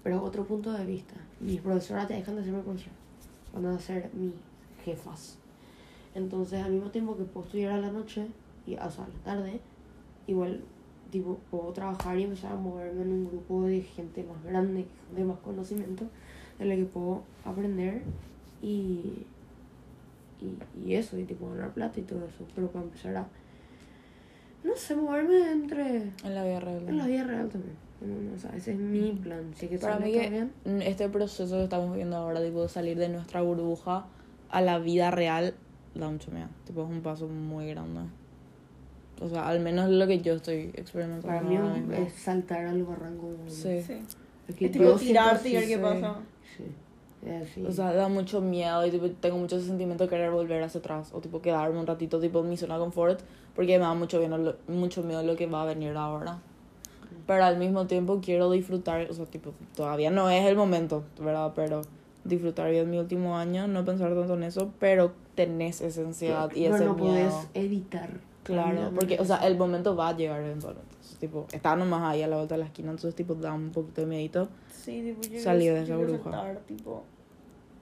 pero 0.02 0.24
otro 0.24 0.46
punto 0.46 0.72
de 0.72 0.86
vista 0.86 1.16
mis 1.42 1.60
profesoras 1.60 2.08
te 2.08 2.14
dejan 2.14 2.38
de 2.38 2.44
ser 2.44 2.54
mi 2.54 2.62
profesora 2.62 2.96
van 3.54 3.66
a 3.66 3.80
ser 3.80 4.10
mis 4.14 4.32
jefas 4.86 5.38
entonces 6.16 6.64
al 6.64 6.72
mismo 6.72 6.90
tiempo 6.90 7.18
que 7.18 7.24
puedo 7.24 7.46
estudiar 7.46 7.74
a 7.74 7.82
la 7.82 7.92
noche 7.92 8.28
y 8.66 8.76
o 8.76 8.90
sea, 8.90 9.04
a 9.04 9.08
la 9.10 9.24
tarde 9.26 9.60
igual 10.26 10.62
tipo 11.12 11.38
puedo 11.52 11.74
trabajar 11.74 12.18
y 12.18 12.24
empezar 12.24 12.54
a 12.54 12.56
moverme 12.56 13.02
en 13.02 13.12
un 13.12 13.28
grupo 13.28 13.64
de 13.64 13.82
gente 13.82 14.24
más 14.24 14.42
grande 14.44 14.86
de 15.16 15.26
más 15.26 15.40
conocimiento 15.40 16.06
en 16.60 16.72
el 16.72 16.80
que 16.80 16.86
puedo 16.86 17.24
aprender 17.44 18.04
y 18.62 19.26
y, 20.42 20.58
y 20.88 20.94
eso 20.96 21.18
y 21.18 21.26
tipo 21.26 21.50
ganar 21.50 21.74
plata 21.74 22.00
y 22.00 22.04
todo 22.04 22.26
eso 22.26 22.46
pero 22.56 22.68
para 22.68 22.86
empezar 22.86 23.18
a 23.18 23.28
no 24.64 24.76
sé 24.76 24.96
moverme 24.96 25.52
entre 25.52 25.98
En 26.24 26.36
la 26.36 26.44
vida 26.44 26.60
real. 26.60 26.84
en 26.88 26.98
la 26.98 27.08
vida 27.08 27.24
real 27.24 27.50
también 27.50 27.74
No, 28.02 28.08
no, 28.30 28.36
o 28.36 28.38
sea, 28.40 28.52
ese 28.56 28.72
es 28.74 28.78
mi 28.78 29.12
plan 29.14 29.52
es 29.60 29.70
que 29.70 29.78
Para 29.78 30.00
mí 30.00 30.12
todo 30.12 30.22
que 30.22 30.30
bien 30.30 30.52
este 30.82 31.10
proceso 31.10 31.56
que 31.58 31.64
estamos 31.64 31.96
viendo 31.96 32.16
ahora, 32.18 32.42
tipo, 32.44 32.62
de 32.64 32.70
salir 32.70 32.98
de 32.98 33.10
nuestra 33.10 33.42
burbuja 33.42 34.06
a 34.50 34.62
la 34.62 34.80
vida 34.80 35.12
real, 35.12 35.54
da 35.96 36.10
mucho 36.10 36.32
miedo. 36.32 36.48
Tipo, 36.66 36.84
es 36.84 36.90
un 36.90 37.02
paso 37.02 37.28
muy 37.28 37.68
grande. 37.70 38.02
O 39.22 39.28
sea, 39.30 39.48
al 39.50 39.60
menos 39.60 39.90
lo 39.90 40.08
que 40.08 40.20
yo 40.22 40.34
estoy 40.36 40.72
experimentando 40.76 41.28
para 41.28 41.42
mí 41.42 41.58
mismo. 41.58 41.94
es 41.94 42.14
saltar 42.14 42.66
al 42.66 42.84
barranco 42.84 43.30
Sí. 43.48 43.82
Sí. 43.82 43.94
es 44.48 44.56
que 44.56 44.66
Es 44.68 44.72
tipo 44.72 44.94
tirarte 44.96 45.50
y 45.50 45.54
ver 45.56 45.68
qué 45.68 45.76
sí. 45.76 45.82
pasa. 45.82 46.16
sí, 46.58 46.64
es 46.64 46.70
así. 47.28 47.66
O 47.66 47.72
sea, 47.72 47.94
da 47.94 48.08
mucho 48.08 48.42
miedo 48.42 48.86
y 48.86 48.92
tipo, 48.92 49.10
tengo 49.10 49.38
mucho 49.38 49.60
sentimiento 49.60 50.06
de 50.06 50.10
querer 50.10 50.32
volver 50.32 50.64
hacia 50.64 50.80
atrás 50.80 51.12
o 51.14 51.20
tipo 51.20 51.42
quedarme 51.42 51.80
un 51.80 51.88
ratito 51.88 52.20
tipo 52.20 52.40
en 52.40 52.50
mi 52.50 52.58
zona 52.58 52.76
de 52.76 52.82
confort 52.82 53.22
porque 53.56 53.78
me 53.78 53.84
da 53.84 53.94
mucho 53.94 54.20
miedo, 54.20 54.56
mucho 54.68 55.04
miedo 55.04 55.24
lo 55.24 55.36
que 55.36 55.48
va 55.48 55.64
a 55.64 55.66
venir 55.66 55.96
ahora. 55.98 56.40
Pero 57.28 57.44
al 57.44 57.58
mismo 57.58 57.86
tiempo 57.88 58.22
quiero 58.24 58.50
disfrutar, 58.50 59.10
o 59.10 59.14
sea, 59.14 59.26
tipo, 59.26 59.54
todavía 59.76 60.10
no 60.12 60.30
es 60.30 60.46
el 60.46 60.56
momento, 60.56 61.04
¿verdad? 61.20 61.54
Pero 61.56 61.82
disfrutar 62.24 62.72
bien 62.72 62.90
mi 62.90 62.98
último 62.98 63.38
año, 63.38 63.68
no 63.68 63.86
pensar 63.86 64.14
tanto 64.14 64.34
en 64.36 64.44
eso, 64.44 64.72
pero 64.80 65.12
tenés 65.36 65.82
esa 65.82 66.02
ansiedad 66.02 66.50
y 66.54 66.64
pero 66.64 66.76
ese 66.76 66.86
no 66.86 66.94
miedo. 66.96 67.12
puedes 67.12 67.34
evitar 67.54 68.10
Claro, 68.54 68.92
porque, 68.96 69.18
o 69.20 69.26
sea, 69.26 69.38
el 69.48 69.58
momento 69.58 69.96
va 69.96 70.10
a 70.10 70.16
llegar 70.18 70.42
eventualmente. 70.42 70.90
Entonces, 70.94 71.18
tipo, 71.20 71.46
está 71.52 71.76
nomás 71.76 72.02
ahí 72.04 72.24
a 72.24 72.28
la 72.28 72.36
vuelta 72.38 72.56
de 72.56 72.60
la 72.60 72.66
esquina, 72.66 72.92
entonces, 72.92 73.16
tipo, 73.16 73.36
da 73.36 73.54
un 73.54 73.72
poquito 73.72 74.02
de 74.02 74.08
miedito. 74.08 74.50
Sí, 74.72 75.02
tipo, 75.02 75.22
yo 75.28 75.40
Salir 75.42 75.74
de 75.74 75.84
esa 75.84 75.96
burbuja. 75.98 76.24
saltar, 76.32 76.58
tipo, 76.68 77.04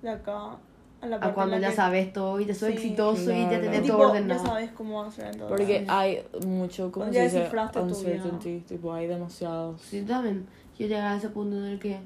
de 0.02 0.10
acá 0.10 0.58
a 1.00 1.06
la 1.08 1.16
a 1.18 1.20
parte 1.20 1.34
cuando 1.36 1.56
en 1.56 1.62
la 1.62 1.68
ya 1.68 1.72
que- 1.72 1.76
sabes 1.78 2.12
todo 2.14 2.40
y 2.40 2.46
te 2.46 2.54
soy 2.56 2.72
Sí, 2.72 2.78
exitoso 2.78 3.32
y 3.32 3.42
ya 3.44 3.48
claro. 3.50 3.64
tenés 3.64 3.82
tipo, 3.84 3.94
todo 3.98 4.02
ya 4.04 4.10
ordenado 4.10 4.46
sabes 4.46 4.72
cómo 4.72 5.04
hacer. 5.04 5.38
Porque 5.48 5.86
hay 5.88 6.24
mucho, 6.46 6.92
¿cómo 6.92 7.06
Cuando 7.06 7.14
se 7.14 7.20
ya 7.20 7.24
dice? 7.44 7.80
Uncertainty, 7.82 8.60
tipo, 8.68 8.94
hay 8.94 9.08
demasiados. 9.08 9.82
Sí, 9.82 10.02
también. 10.02 10.46
Yo 10.78 10.86
llegué 10.88 10.98
a 10.98 11.16
ese 11.16 11.30
punto 11.30 11.56
en 11.58 11.64
el 11.66 11.80
que 11.80 12.00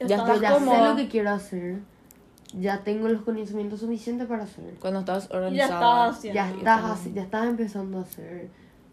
Ya 0.00 0.16
estás 0.16 0.40
ya 0.40 0.52
sé 0.52 0.58
cómoda. 0.58 0.90
lo 0.90 0.96
que 0.96 1.08
quiero 1.08 1.30
hacer. 1.30 1.78
Ya 2.58 2.82
tengo 2.84 3.08
los 3.08 3.22
conocimientos 3.22 3.80
suficientes 3.80 4.26
para 4.26 4.44
hacer. 4.44 4.74
Cuando 4.80 5.00
estás 5.00 5.26
Y 5.26 5.28
ya 5.28 5.36
organizada. 5.36 5.74
estás 6.08 6.16
haciendo. 6.18 6.34
Ya 6.34 6.50
estás, 6.50 7.14
ya 7.14 7.22
estás 7.22 7.46
empezando 7.48 7.98
a 7.98 8.02
hacer. 8.02 8.48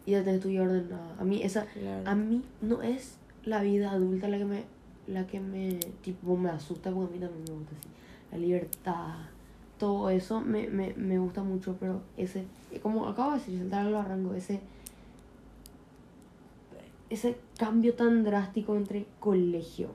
Y 0.05 0.11
ya 0.11 0.23
tenés 0.23 0.41
tu 0.41 0.49
vida 0.49 0.63
ordenada. 0.63 1.15
A 1.17 1.23
mí 1.23 1.41
esa, 1.43 1.65
Claro. 1.65 2.09
a 2.09 2.13
mí 2.15 2.43
no 2.61 2.81
es 2.81 3.17
la 3.45 3.61
vida 3.61 3.91
adulta 3.91 4.27
la 4.27 4.37
que 4.37 4.45
me, 4.45 4.63
la 5.07 5.25
que 5.27 5.39
me, 5.39 5.79
tipo, 6.01 6.35
me 6.35 6.49
asusta 6.49 6.91
porque 6.91 7.13
a 7.13 7.15
mí 7.15 7.19
también 7.25 7.43
me 7.47 7.53
gusta 7.59 7.75
así. 7.79 7.89
La 8.33 8.37
libertad, 8.37 9.13
todo 9.77 10.09
eso 10.09 10.41
me, 10.41 10.67
me, 10.67 10.93
me 10.95 11.17
gusta 11.19 11.43
mucho, 11.43 11.77
pero 11.79 12.01
ese, 12.17 12.45
como 12.81 13.07
acabo 13.07 13.31
de 13.31 13.37
decir, 13.37 13.59
saltar 13.59 13.85
al 13.87 13.93
barranco, 13.93 14.33
ese, 14.33 14.59
ese 17.09 17.37
cambio 17.57 17.93
tan 17.93 18.23
drástico 18.23 18.75
entre 18.75 19.05
colegio, 19.19 19.89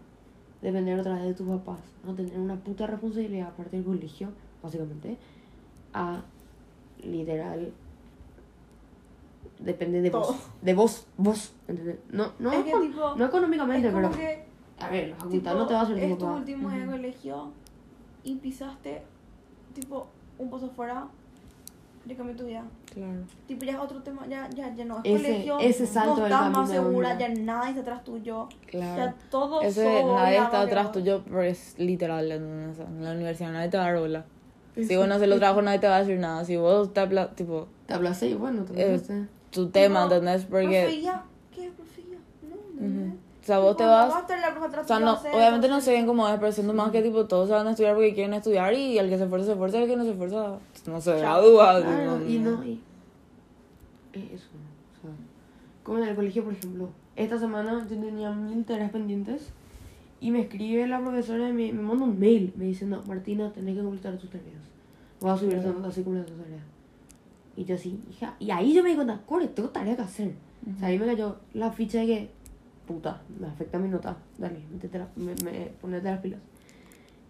depender 0.62 0.98
otra 0.98 1.14
vez 1.14 1.24
de 1.24 1.34
tus 1.34 1.46
papás, 1.48 1.80
no 2.04 2.14
tener 2.14 2.38
una 2.38 2.56
puta 2.56 2.86
responsabilidad 2.86 3.48
aparte 3.48 3.76
del 3.76 3.84
colegio, 3.84 4.28
básicamente, 4.62 5.16
a 5.92 6.22
literal 7.02 7.72
depende 9.60 10.00
de 10.02 10.10
vos, 10.10 10.36
de 10.62 10.74
vos, 10.74 11.06
vos, 11.16 11.52
¿entendés? 11.66 11.98
No, 12.10 12.32
no, 12.38 12.52
Es 12.52 12.64
que, 12.64 12.72
tipo, 12.80 13.14
no 13.16 13.24
económicamente, 13.24 13.88
es 13.88 13.94
pero 13.94 14.10
que 14.10 14.44
a 14.78 14.88
ver, 14.90 15.08
la 15.10 15.16
facultad 15.16 15.50
tipo, 15.50 15.62
no 15.62 15.66
te 15.66 15.74
va 15.74 15.80
a 15.80 15.82
hacer 15.82 15.98
es 15.98 16.18
tu 16.18 16.24
papá. 16.24 16.38
último 16.38 16.68
año 16.68 16.80
de 16.80 16.90
colegio 16.96 17.52
y 18.24 18.36
pisaste 18.36 19.02
tipo 19.74 20.06
un 20.38 20.50
paso 20.50 20.68
fuera 20.70 21.08
cambió 22.16 22.36
tu 22.36 22.46
vida 22.46 22.64
Claro. 22.92 23.20
tipo 23.46 23.64
ya 23.64 23.72
es 23.72 23.78
otro 23.78 24.02
tema 24.02 24.26
ya 24.28 24.48
ya 24.50 24.74
ya 24.74 24.84
no 24.84 24.98
es 25.04 25.14
Ese- 25.20 25.24
colegio 25.28 25.58
ese 25.60 25.86
salto 25.86 26.16
no 26.16 26.22
del 26.24 26.32
estás 26.32 26.50
más 26.50 26.70
segura 26.70 27.14
¿no? 27.14 27.20
ya 27.20 27.28
nadie 27.28 27.68
está 27.70 27.80
atrás 27.82 28.04
tuyo 28.04 28.48
Claro. 28.66 28.96
ya 28.96 29.14
todo 29.30 29.60
Ese 29.62 29.84
sos 29.84 30.14
nadie 30.14 30.38
está 30.38 30.60
atrás 30.62 30.92
tuyo, 30.92 31.22
pero 31.24 31.42
es 31.42 31.74
literal 31.78 32.30
en, 32.32 32.70
esa- 32.70 32.84
en 32.84 33.04
la 33.04 33.12
universidad, 33.12 33.52
nadie 33.52 33.68
te 33.68 33.76
va 33.76 33.84
a 33.86 33.92
dar 33.92 34.00
bola. 34.00 34.24
Si 34.76 34.94
vos 34.96 35.08
no 35.08 35.14
haces 35.16 35.28
los 35.28 35.38
trabajos, 35.38 35.64
nadie 35.64 35.80
te 35.80 35.88
va 35.88 35.96
a 35.96 36.00
decir 36.00 36.18
nada. 36.20 36.44
Si 36.44 36.56
vos 36.56 36.92
te 36.94 37.00
apla- 37.00 37.34
tipo, 37.34 37.66
Te 37.86 37.94
aplacé 37.94 38.28
y 38.28 38.34
bueno, 38.34 38.62
te 38.64 38.94
Eh, 38.94 39.00
tu 39.50 39.68
tema, 39.70 40.04
¿entendés? 40.04 40.44
Porque, 40.44 40.82
Profía, 40.84 41.22
¿qué 41.54 41.70
profía? 41.72 42.18
no 42.42 42.56
¿entendés? 42.86 43.08
Ujú. 43.08 43.16
o 43.16 43.27
sea, 43.48 43.58
vos 43.60 43.76
te 43.76 43.84
vas... 43.84 44.12
O 44.12 44.84
sea, 44.84 45.00
no, 45.00 45.14
obviamente 45.14 45.68
no 45.68 45.80
sé 45.80 45.92
bien 45.92 46.06
cómo 46.06 46.28
es, 46.28 46.38
pero 46.38 46.52
siento 46.52 46.74
más 46.74 46.90
que 46.90 47.02
tipo 47.02 47.26
todos 47.26 47.48
se 47.48 47.54
van 47.54 47.66
a 47.66 47.70
estudiar 47.70 47.94
porque 47.94 48.14
quieren 48.14 48.34
estudiar 48.34 48.74
y 48.74 48.98
el 48.98 49.08
que 49.08 49.16
se 49.16 49.24
esfuerza 49.24 49.46
se 49.46 49.52
esfuerza 49.52 49.78
y 49.78 49.82
el 49.82 49.88
que 49.88 49.96
no 49.96 50.04
se 50.04 50.10
esfuerza 50.10 50.58
no 50.86 51.00
se 51.00 51.18
gradúa. 51.18 51.80
Claro, 51.80 52.28
y 52.28 52.38
no, 52.38 52.62
y 52.64 52.80
eso, 54.32 54.48
o 54.98 55.00
sea, 55.00 55.10
como 55.82 55.98
en 55.98 56.08
el 56.08 56.14
colegio, 56.14 56.44
por 56.44 56.52
ejemplo, 56.52 56.90
esta 57.16 57.38
semana 57.38 57.86
yo 57.88 57.96
tenía 57.96 58.30
mil 58.32 58.64
tareas 58.64 58.90
pendientes 58.90 59.50
y 60.20 60.30
me 60.30 60.40
escribe 60.40 60.86
la 60.86 61.00
profesora 61.00 61.48
y 61.48 61.52
me, 61.52 61.72
me 61.72 61.82
manda 61.82 62.04
un 62.04 62.18
mail, 62.18 62.52
me 62.56 62.66
dice, 62.66 62.84
no, 62.86 63.02
Martina, 63.04 63.52
tenés 63.52 63.76
que 63.76 63.82
completar 63.82 64.16
tus 64.18 64.30
tareas. 64.30 64.62
Vas 65.20 65.34
a 65.34 65.38
subir 65.38 65.54
esta 65.54 65.70
nota 65.70 65.88
así 65.88 66.02
como 66.02 66.20
tus 66.22 66.36
tareas. 66.36 66.62
Y 67.56 67.64
yo 67.64 67.74
así, 67.74 68.00
hija, 68.10 68.34
y 68.38 68.50
ahí 68.50 68.72
yo 68.72 68.82
me 68.82 68.90
di 68.90 68.94
cuenta, 68.94 69.20
core, 69.26 69.48
tengo 69.48 69.70
tarea 69.70 69.96
que 69.96 70.02
hacer. 70.02 70.34
O 70.74 70.78
sea, 70.78 70.88
ahí 70.88 70.98
me 70.98 71.06
cayó 71.06 71.36
la 71.54 71.72
ficha 71.72 72.00
de 72.00 72.06
que, 72.06 72.30
puta, 72.88 73.20
me 73.38 73.46
afecta 73.46 73.78
mi 73.78 73.88
nota, 73.88 74.16
dale, 74.38 74.58
métete 74.72 74.98
la- 74.98 75.08
me, 75.14 75.34
me, 75.44 75.66
ponete 75.80 76.10
las 76.10 76.20
pilas. 76.20 76.40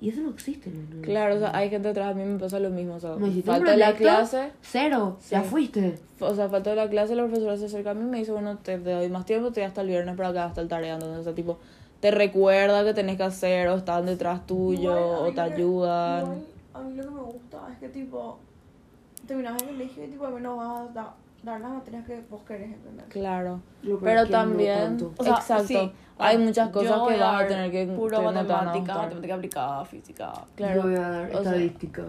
Y 0.00 0.10
eso 0.10 0.20
no 0.22 0.30
existe. 0.30 0.70
No. 0.70 1.02
Claro, 1.02 1.34
o 1.34 1.38
sea, 1.40 1.56
hay 1.56 1.70
gente 1.70 1.88
atrás, 1.88 2.12
a 2.12 2.14
mí 2.14 2.22
me 2.24 2.38
pasa 2.38 2.60
lo 2.60 2.70
mismo, 2.70 2.94
o 2.94 3.00
sea, 3.00 3.16
falta 3.44 3.76
la 3.76 3.94
clase, 3.94 4.52
Cero. 4.62 5.18
Ya 5.28 5.42
fuiste. 5.42 5.98
o 6.20 6.34
sea, 6.34 6.48
falta 6.48 6.72
la 6.76 6.88
clase, 6.88 7.16
la 7.16 7.24
profesora 7.24 7.56
se 7.56 7.66
acerca 7.66 7.90
a 7.90 7.94
mí 7.94 8.02
y 8.02 8.04
me 8.04 8.18
dice, 8.18 8.30
bueno, 8.30 8.56
te, 8.58 8.78
te 8.78 8.92
doy 8.92 9.08
más 9.08 9.26
tiempo, 9.26 9.50
te 9.50 9.60
doy 9.60 9.66
hasta 9.68 9.80
el 9.80 9.88
viernes 9.88 10.16
para 10.16 10.32
que 10.32 10.38
hagas 10.38 10.54
tal 10.54 10.68
tarea, 10.68 10.94
entonces, 10.94 11.18
o 11.18 11.24
sea, 11.24 11.34
tipo, 11.34 11.58
te 12.00 12.12
recuerda 12.12 12.84
que 12.84 12.94
tenés 12.94 13.16
que 13.16 13.24
hacer, 13.24 13.66
o 13.68 13.74
están 13.76 14.06
detrás 14.06 14.46
tuyo, 14.46 14.94
o 15.22 15.32
te 15.32 15.40
ayudan. 15.40 16.44
a 16.74 16.80
mí 16.80 16.94
lo 16.96 17.02
que 17.02 17.10
me 17.10 17.20
gusta 17.22 17.58
es 17.72 17.78
que, 17.78 17.88
tipo, 17.88 18.38
terminas 19.26 19.60
el 19.60 19.68
colegio 19.68 20.04
y, 20.04 20.08
tipo, 20.08 20.26
al 20.26 20.34
menos 20.34 20.56
vas 20.56 20.96
a 20.96 21.14
da- 21.48 21.52
dar 21.52 21.60
las 21.60 21.70
materias 21.72 22.06
que 22.06 22.22
vos 22.30 22.42
querés, 22.42 22.72
¿entendés? 22.72 23.06
Claro. 23.08 23.60
Lo 23.82 23.98
Pero 23.98 24.22
no 24.22 24.28
también, 24.28 24.78
tanto. 24.78 25.12
O 25.16 25.24
sea, 25.24 25.34
exacto, 25.34 25.66
sí, 25.66 25.92
hay 26.18 26.36
ah, 26.36 26.38
muchas 26.38 26.70
cosas 26.70 26.92
que 27.08 27.18
vas 27.18 27.20
a 27.20 27.32
dar 27.32 27.48
tener 27.48 27.70
que 27.70 27.86
Puro 27.86 28.22
matemática, 28.22 28.94
matemática 28.94 29.34
aplicada, 29.34 29.84
física. 29.84 30.32
Claro. 30.54 30.74
Yo 30.76 30.82
voy 30.82 30.94
a 30.96 31.00
dar 31.08 31.26
o 31.26 31.30
sea, 31.30 31.38
estadística. 31.40 32.04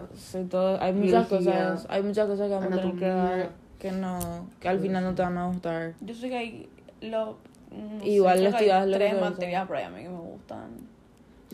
Todo- 0.50 0.80
hay 0.80 0.92
muchas 0.92 1.26
cosas, 1.28 1.86
hay 1.88 2.02
muchas 2.02 2.26
cosas 2.26 2.48
que 2.48 2.54
vamos 2.54 2.72
a 2.72 2.80
tener 2.80 2.96
que 2.96 3.08
dar 3.08 3.50
que 3.78 3.92
no, 3.92 4.46
que 4.60 4.68
al 4.68 4.78
final 4.78 5.02
no 5.02 5.14
te 5.14 5.22
van 5.22 5.38
a 5.38 5.46
gustar. 5.46 5.94
Yo 6.00 6.14
sé 6.14 6.28
que 6.28 6.36
hay. 6.36 6.68
Lo, 7.00 7.38
no 7.70 8.04
Igual 8.04 8.36
sé, 8.36 8.42
lo 8.44 8.48
estudias 8.50 8.84
hay 8.84 8.92
tres 8.92 9.20
materias 9.20 9.66
por 9.66 9.76
ahí 9.76 9.84
a 9.84 9.90
mí 9.90 10.02
que 10.02 10.08
me 10.08 10.18
gustan. 10.18 10.89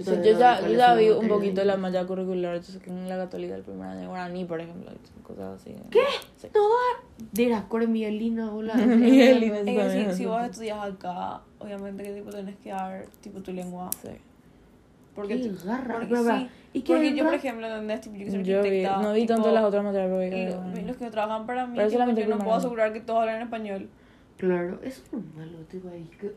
También 0.04 0.35
yo 0.35 0.38
ya, 0.40 0.61
yo 0.61 0.76
ya 0.76 0.94
vi 0.94 1.09
un 1.09 1.26
poquito 1.28 1.61
de- 1.61 1.66
la 1.66 1.76
malla 1.76 2.06
curricular, 2.06 2.54
entonces 2.56 2.82
que 2.82 2.90
en 2.90 3.09
la 3.09 3.16
católica 3.16 3.54
el 3.54 3.62
primer 3.62 3.88
año 3.88 4.09
guaraní, 4.09 4.44
por 4.44 4.61
ejemplo, 4.61 4.90
cosas 5.22 5.61
así. 5.61 5.74
¿Qué? 5.90 6.00
Sí. 6.37 6.48
De 7.32 7.48
las 7.48 7.64
core 7.64 7.87
Miguelina, 7.87 8.52
hola. 8.52 8.74
Miguelina, 8.74 9.59
Es 9.61 9.64
sí, 9.66 9.76
también. 9.76 10.11
si, 10.12 10.16
si 10.18 10.26
vos 10.26 10.42
estudias 10.44 10.78
acá, 10.85 11.40
obviamente 11.59 12.02
que 12.02 12.12
tipo 12.12 12.30
tenés 12.30 12.56
que 12.56 12.70
dar 12.70 13.06
tipo 13.22 13.40
tu 13.40 13.52
lengua. 13.52 13.88
Sí. 14.02 14.11
Porque, 15.14 15.40
Qué 15.40 15.50
garra. 15.64 15.94
porque 15.94 16.14
sí. 16.14 16.48
¿y 16.74 16.82
qué 16.82 16.92
porque 16.92 17.14
yo, 17.14 17.24
por 17.24 17.32
ejemplo, 17.35 17.66
¿entendés? 17.66 18.02
Tipo, 18.02 18.16
yo 18.16 18.30
soy 18.30 18.44
Yo 18.44 18.62
vi, 18.62 18.82
no 18.82 19.12
vi 19.14 19.20
tipo, 19.22 19.32
tanto 19.35 19.50
las 19.52 19.64
otras 19.64 19.82
materias, 19.82 20.11
pero 20.14 20.62
vi 20.74 20.82
Los 20.82 20.96
que 20.98 21.11
trabajan 21.11 21.46
para 21.46 21.66
mí, 21.66 21.78
tipo, 21.78 22.11
yo 22.12 22.26
no 22.26 22.38
puedo 22.38 22.54
asegurar 22.56 22.92
que 22.92 23.00
todos 23.00 23.20
hablan 23.20 23.40
español. 23.40 23.88
Claro, 24.37 24.78
eso 24.82 25.02
es 25.06 25.12
lo 25.14 25.20
malo, 25.35 25.56
tipo 25.70 25.88
ahí. 25.88 26.11
Que... 26.20 26.35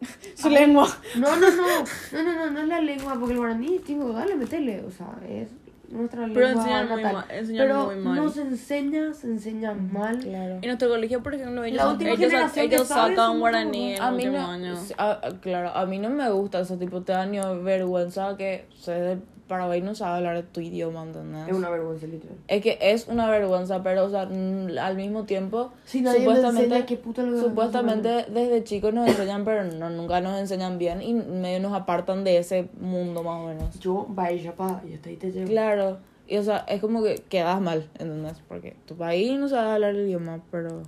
Su 0.34 0.48
lengua. 0.48 0.88
No, 1.16 1.36
no, 1.36 1.50
no. 1.50 1.84
No, 2.12 2.22
no, 2.22 2.34
no, 2.34 2.50
no 2.50 2.60
es 2.60 2.68
la 2.68 2.80
lengua, 2.80 3.16
porque 3.18 3.32
el 3.32 3.38
guaraní, 3.38 3.78
tipo, 3.80 4.12
dale, 4.12 4.36
metele. 4.36 4.84
O 4.84 4.90
sea, 4.90 5.18
es 5.28 5.48
nuestra 5.90 6.26
Pero 6.32 6.46
lengua 6.46 6.62
enseñan 6.62 6.88
muy 6.88 7.02
mal, 7.02 7.24
enseñan 7.30 7.66
Pero 7.66 7.84
muy 7.86 7.96
mal. 7.96 8.16
no 8.16 8.28
se 8.30 8.42
enseña, 8.42 9.14
se 9.14 9.26
enseña 9.26 9.74
mal. 9.74 10.18
Claro. 10.18 10.54
En 10.60 10.66
nuestro 10.66 10.88
colegio, 10.88 11.22
por 11.22 11.34
ejemplo, 11.34 11.64
ellos, 11.64 11.76
La 11.78 11.90
última 11.90 12.10
ellos, 12.10 12.30
generación 12.30 12.68
que 12.68 12.78
sacan 12.78 13.38
guaraní 13.38 13.94
en 13.94 14.02
A 14.02 14.08
el 14.08 14.14
mí 14.16 14.26
último 14.26 14.42
no, 14.42 14.50
año. 14.50 14.76
sí, 14.76 14.94
ah, 14.98 15.20
ah, 15.22 15.30
claro, 15.40 15.70
a 15.74 15.86
mí 15.86 15.98
no 15.98 16.10
me 16.10 16.30
gusta 16.30 16.60
ese 16.60 16.76
tipo, 16.76 17.02
te 17.02 17.12
da 17.12 17.26
ni 17.26 17.38
vergüenza 17.62 18.36
que 18.36 18.66
sé 18.78 18.92
de 18.92 19.18
Paraguay 19.48 19.80
no 19.80 19.94
sabe 19.94 20.18
hablar 20.18 20.44
tu 20.52 20.60
idioma, 20.60 21.02
¿entendés? 21.04 21.48
Es 21.48 21.54
una 21.54 21.70
vergüenza, 21.70 22.06
literal. 22.06 22.36
Es 22.48 22.62
que 22.62 22.78
es 22.82 23.08
una 23.08 23.30
vergüenza, 23.30 23.82
pero 23.82 24.04
o 24.04 24.10
sea, 24.10 24.26
mm, 24.26 24.76
al 24.78 24.94
mismo 24.94 25.24
tiempo, 25.24 25.72
Si 25.86 26.02
nadie 26.02 26.18
me 26.18 26.24
supuestamente, 26.26 26.64
enseña 26.66 26.84
qué 26.86 26.96
puta 26.98 27.22
lo 27.22 27.40
supuestamente 27.40 28.26
desde 28.28 28.62
chicos 28.64 28.92
nos 28.92 29.08
enseñan, 29.08 29.46
pero 29.46 29.64
no, 29.64 29.88
nunca 29.88 30.20
nos 30.20 30.38
enseñan 30.38 30.76
bien 30.76 31.00
y 31.00 31.14
medio 31.14 31.60
nos 31.60 31.72
apartan 31.72 32.24
de 32.24 32.36
ese 32.36 32.68
mundo 32.78 33.22
más 33.22 33.40
o 33.42 33.46
menos. 33.46 33.80
Yo, 33.80 34.04
vaya, 34.10 34.52
pa, 34.54 34.82
y 34.86 34.92
hasta 34.92 35.08
ahí 35.08 35.16
te 35.16 35.32
llevo. 35.32 35.48
Claro, 35.48 35.77
y 36.26 36.36
o 36.36 36.42
sea, 36.42 36.58
es 36.68 36.80
como 36.80 37.02
que 37.02 37.22
quedas 37.28 37.60
mal, 37.60 37.88
¿entendés? 37.98 38.40
Porque 38.48 38.76
tu 38.86 38.96
país 38.96 39.38
no 39.38 39.48
sabe 39.48 39.70
hablar 39.72 39.94
el 39.94 40.06
idioma, 40.06 40.40
pero, 40.50 40.82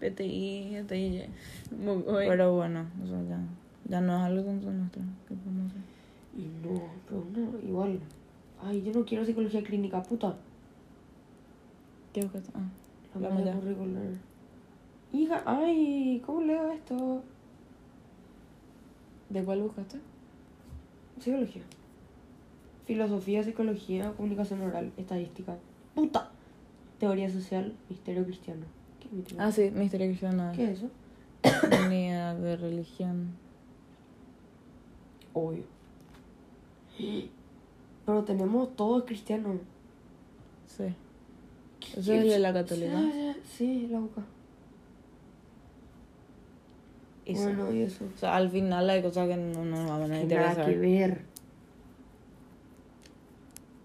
PTI, 0.00 0.76
muy. 1.78 2.02
pero 2.28 2.54
bueno, 2.54 2.86
o 3.02 3.06
sea, 3.06 3.22
ya, 3.22 3.38
ya 3.88 4.00
no 4.00 4.16
es 4.16 4.22
algo 4.22 4.42
tanto 4.42 4.70
nuestro. 4.70 5.02
¿qué 5.28 5.34
podemos 5.34 5.70
hacer? 5.70 5.82
Y 6.36 6.66
no, 6.66 6.82
pero 7.08 7.24
no, 7.34 7.58
igual. 7.68 8.00
Ay, 8.62 8.82
yo 8.82 8.92
no 8.92 9.04
quiero 9.04 9.24
psicología 9.24 9.62
clínica, 9.62 10.02
puta. 10.02 10.34
¿Qué 12.12 12.22
buscas? 12.22 12.44
Ah, 12.54 13.18
La 13.18 13.28
la 13.28 13.34
malla. 13.34 13.54
curricular. 13.54 14.02
Hija, 15.12 15.42
ay, 15.46 16.22
¿cómo 16.24 16.42
leo 16.42 16.70
esto? 16.72 17.22
¿De 19.30 19.42
cuál 19.42 19.62
buscaste? 19.62 19.98
Psicología. 21.18 21.62
Filosofía, 22.92 23.42
psicología, 23.42 24.12
comunicación 24.18 24.60
oral, 24.60 24.92
estadística. 24.98 25.56
Puta. 25.94 26.30
Teoría 26.98 27.30
social, 27.30 27.72
misterio 27.88 28.22
cristiano. 28.22 28.66
¿Qué 29.00 29.06
es 29.06 29.12
misterio? 29.14 29.42
Ah, 29.42 29.50
sí, 29.50 29.70
misterio 29.70 30.08
cristiano. 30.08 30.52
¿Qué 30.54 30.64
es 30.64 30.78
eso? 30.78 30.90
Ni 31.88 32.08
idea 32.08 32.34
de 32.34 32.54
religión. 32.58 33.30
Obvio. 35.32 35.64
Pero 38.04 38.24
tenemos 38.24 38.76
todo 38.76 39.06
cristiano. 39.06 39.58
Sí. 40.66 40.84
Eso 41.96 42.12
es 42.12 42.24
de 42.24 42.38
la 42.40 42.52
católica. 42.52 43.00
Sí, 43.56 43.88
la 43.90 44.00
UCA. 44.00 44.22
Eso. 47.24 47.42
Bueno, 47.44 47.72
y 47.72 47.80
eso. 47.80 48.04
O 48.14 48.18
sea, 48.18 48.36
al 48.36 48.50
final 48.50 48.90
hay 48.90 49.00
cosas 49.00 49.28
que 49.28 49.36
no 49.38 49.64
nos 49.64 49.88
van 49.88 50.02
a 50.02 50.08
Nada 50.08 50.22
interesar. 50.22 50.66
que 50.66 50.76
ver. 50.76 51.31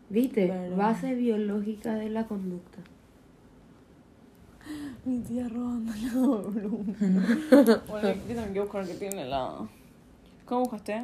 ¿Viste? 0.09 0.47
Pero- 0.47 0.75
Base 0.77 1.13
biológica 1.15 1.95
de 1.95 2.09
la 2.09 2.25
conducta. 2.25 2.79
Mi 5.05 5.19
tía 5.19 5.47
robando 5.49 5.91
la 6.01 6.13
volumen. 6.27 7.23
bueno, 7.49 7.77
yo 7.89 8.35
también 8.35 8.47
quiero 8.51 8.63
buscar 8.63 8.85
que 8.85 8.93
tiene 8.95 9.25
la. 9.25 9.67
¿Cómo 10.45 10.61
buscaste? 10.61 11.03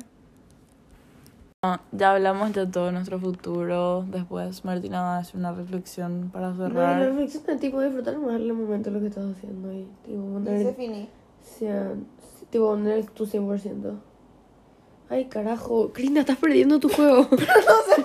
Ah, 1.65 1.79
Ya 1.93 2.11
hablamos 2.11 2.51
de 2.53 2.65
todo 2.67 2.91
nuestro 2.91 3.19
futuro. 3.19 4.05
Después 4.09 4.63
Martina 4.65 5.01
va 5.01 5.15
a 5.17 5.19
hacer 5.19 5.37
una 5.37 5.53
reflexión 5.53 6.29
para 6.31 6.51
No, 6.51 6.57
la 6.63 6.69
cerrar. 6.69 7.01
reflexión 7.01 7.43
es 7.47 7.59
tipo 7.59 7.81
disfrutar 7.81 8.17
más 8.19 8.35
el 8.35 8.51
momento 8.53 8.89
de 8.89 8.95
lo 8.95 9.01
que 9.01 9.07
estás 9.07 9.25
haciendo 9.35 9.69
ahí. 9.69 9.87
Tipo, 10.05 10.21
poner, 10.33 10.75
finí. 10.75 11.07
sea, 11.41 11.93
tipo, 12.49 12.67
poner 12.67 13.05
tu 13.11 13.25
100%. 13.25 13.93
Ay, 15.09 15.25
carajo. 15.25 15.91
Krina, 15.93 16.21
estás 16.21 16.37
perdiendo 16.37 16.79
tu 16.79 16.89
juego. 16.89 17.27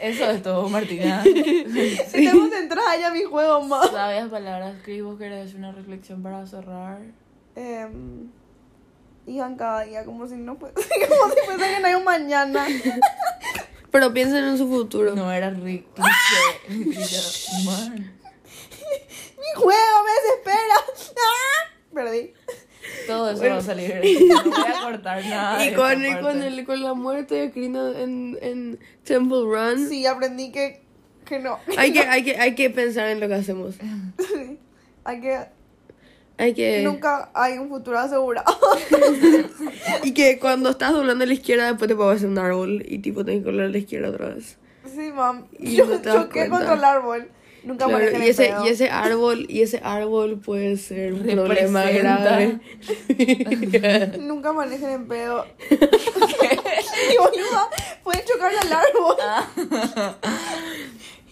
Eso 0.00 0.30
es 0.30 0.42
todo, 0.42 0.68
Martina. 0.68 1.22
Estamos 1.24 2.50
centradas 2.50 3.00
ya 3.00 3.08
en 3.08 3.14
mi 3.14 3.24
juego 3.24 3.62
más. 3.62 3.90
Sabias 3.90 4.28
palabras 4.28 4.76
que 4.84 5.02
vos 5.02 5.18
querés 5.18 5.54
una 5.54 5.72
reflexión 5.72 6.22
para 6.22 6.46
cerrar. 6.46 7.00
Eh, 7.56 7.86
iban 9.26 9.56
cada 9.56 9.80
día 9.82 10.04
como 10.04 10.26
si 10.28 10.36
no 10.36 10.56
fuese, 10.56 10.74
como 11.08 11.32
si 11.34 11.40
fuese 11.44 11.74
que 11.74 11.80
no 11.80 11.86
hay 11.88 11.94
un 11.94 12.04
mañana. 12.04 12.66
Pero 13.90 14.12
piensen 14.12 14.44
en 14.44 14.58
su 14.58 14.68
futuro. 14.68 15.14
No 15.14 15.32
era 15.32 15.50
ri- 15.50 15.84
cliché. 15.94 16.92
cliché. 16.92 17.20
Man. 17.64 18.14
Mi 19.38 19.60
juego 19.60 20.04
me 20.04 20.12
desespera. 20.12 20.74
¡Ah! 21.16 21.70
Perdí. 21.94 22.34
Todo 23.08 23.30
eso 23.30 23.42
va 23.42 23.56
a 23.56 23.60
salir. 23.60 23.94
No 24.28 24.44
voy 24.44 24.52
a 24.54 24.82
cortar 24.82 25.24
nada. 25.24 25.66
Y 25.66 25.74
con, 25.74 26.04
y 26.04 26.14
con, 26.20 26.42
el, 26.42 26.64
con 26.64 26.82
la 26.82 26.94
muerte 26.94 27.34
de 27.34 27.50
Krina 27.50 27.90
en, 27.98 28.38
en 28.40 28.78
Temple 29.04 29.42
Run, 29.44 29.88
Sí, 29.88 30.06
aprendí 30.06 30.52
que, 30.52 30.82
que 31.24 31.38
no. 31.40 31.58
hay, 31.76 31.92
que, 31.92 32.00
hay, 32.08 32.22
que, 32.24 32.36
hay 32.38 32.54
que 32.54 32.70
pensar 32.70 33.08
en 33.08 33.20
lo 33.20 33.28
que 33.28 33.34
hacemos. 33.34 33.74
Hay 35.04 35.20
que. 35.20 35.38
Hay 36.40 36.54
que... 36.54 36.82
Nunca 36.84 37.30
hay 37.34 37.58
un 37.58 37.68
futuro 37.68 37.98
asegurado. 37.98 38.54
Y 40.04 40.12
que 40.12 40.38
cuando 40.38 40.70
estás 40.70 40.92
doblando 40.92 41.24
a 41.24 41.26
la 41.26 41.32
izquierda, 41.32 41.66
después 41.66 41.88
te 41.88 41.96
puedes 41.96 42.16
hacer 42.18 42.28
un 42.28 42.38
árbol 42.38 42.84
y 42.86 42.98
tipo 42.98 43.24
tenés 43.24 43.40
que 43.40 43.46
doblar 43.50 43.66
a 43.66 43.70
la 43.70 43.78
izquierda 43.78 44.10
otra 44.10 44.28
vez. 44.28 44.56
Sí, 44.94 45.10
mam. 45.12 45.46
Y 45.58 45.74
Yo 45.76 45.86
no 45.86 45.96
choqué 46.00 46.48
cuenta. 46.48 46.56
contra 46.58 46.74
el 46.74 46.84
árbol. 46.84 47.28
Nunca 47.64 47.86
Claro, 47.86 47.98
manejen 48.04 48.22
y 48.22 48.28
ese, 48.28 48.46
pedo. 48.46 48.64
y 48.64 48.68
ese 48.68 48.88
árbol, 48.90 49.46
y 49.48 49.62
ese 49.62 49.80
árbol 49.82 50.38
puede 50.40 50.76
ser 50.76 51.12
un 51.12 51.22
problema 51.26 51.84
grave. 51.90 52.60
Nunca 54.20 54.52
manejen 54.52 54.90
en 54.90 55.08
pedo. 55.08 55.44
y 55.70 57.16
boluda, 57.18 57.68
pueden 58.04 58.22
chocar 58.24 58.52
al 58.54 58.72
árbol. 58.72 59.16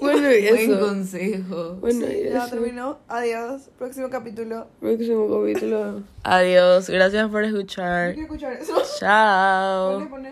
bueno, 0.00 0.32
y 0.32 0.48
Buen 0.48 0.70
eso. 0.70 0.80
consejo. 0.80 1.74
Bueno, 1.80 2.06
y 2.06 2.24
Ya 2.30 2.44
eso. 2.44 2.50
terminó. 2.50 2.98
Adiós. 3.08 3.70
Próximo 3.78 4.10
capítulo. 4.10 4.66
Próximo 4.80 5.28
capítulo. 5.40 6.02
Adiós. 6.24 6.90
Gracias 6.90 7.30
por 7.30 7.42
Yo 7.42 7.48
escuchar. 7.48 8.12
quiero 8.14 8.26
escuchar 8.26 8.52
eso. 8.54 8.82
Chao. 8.98 9.92
Ponle, 9.94 10.06
ponle. 10.10 10.30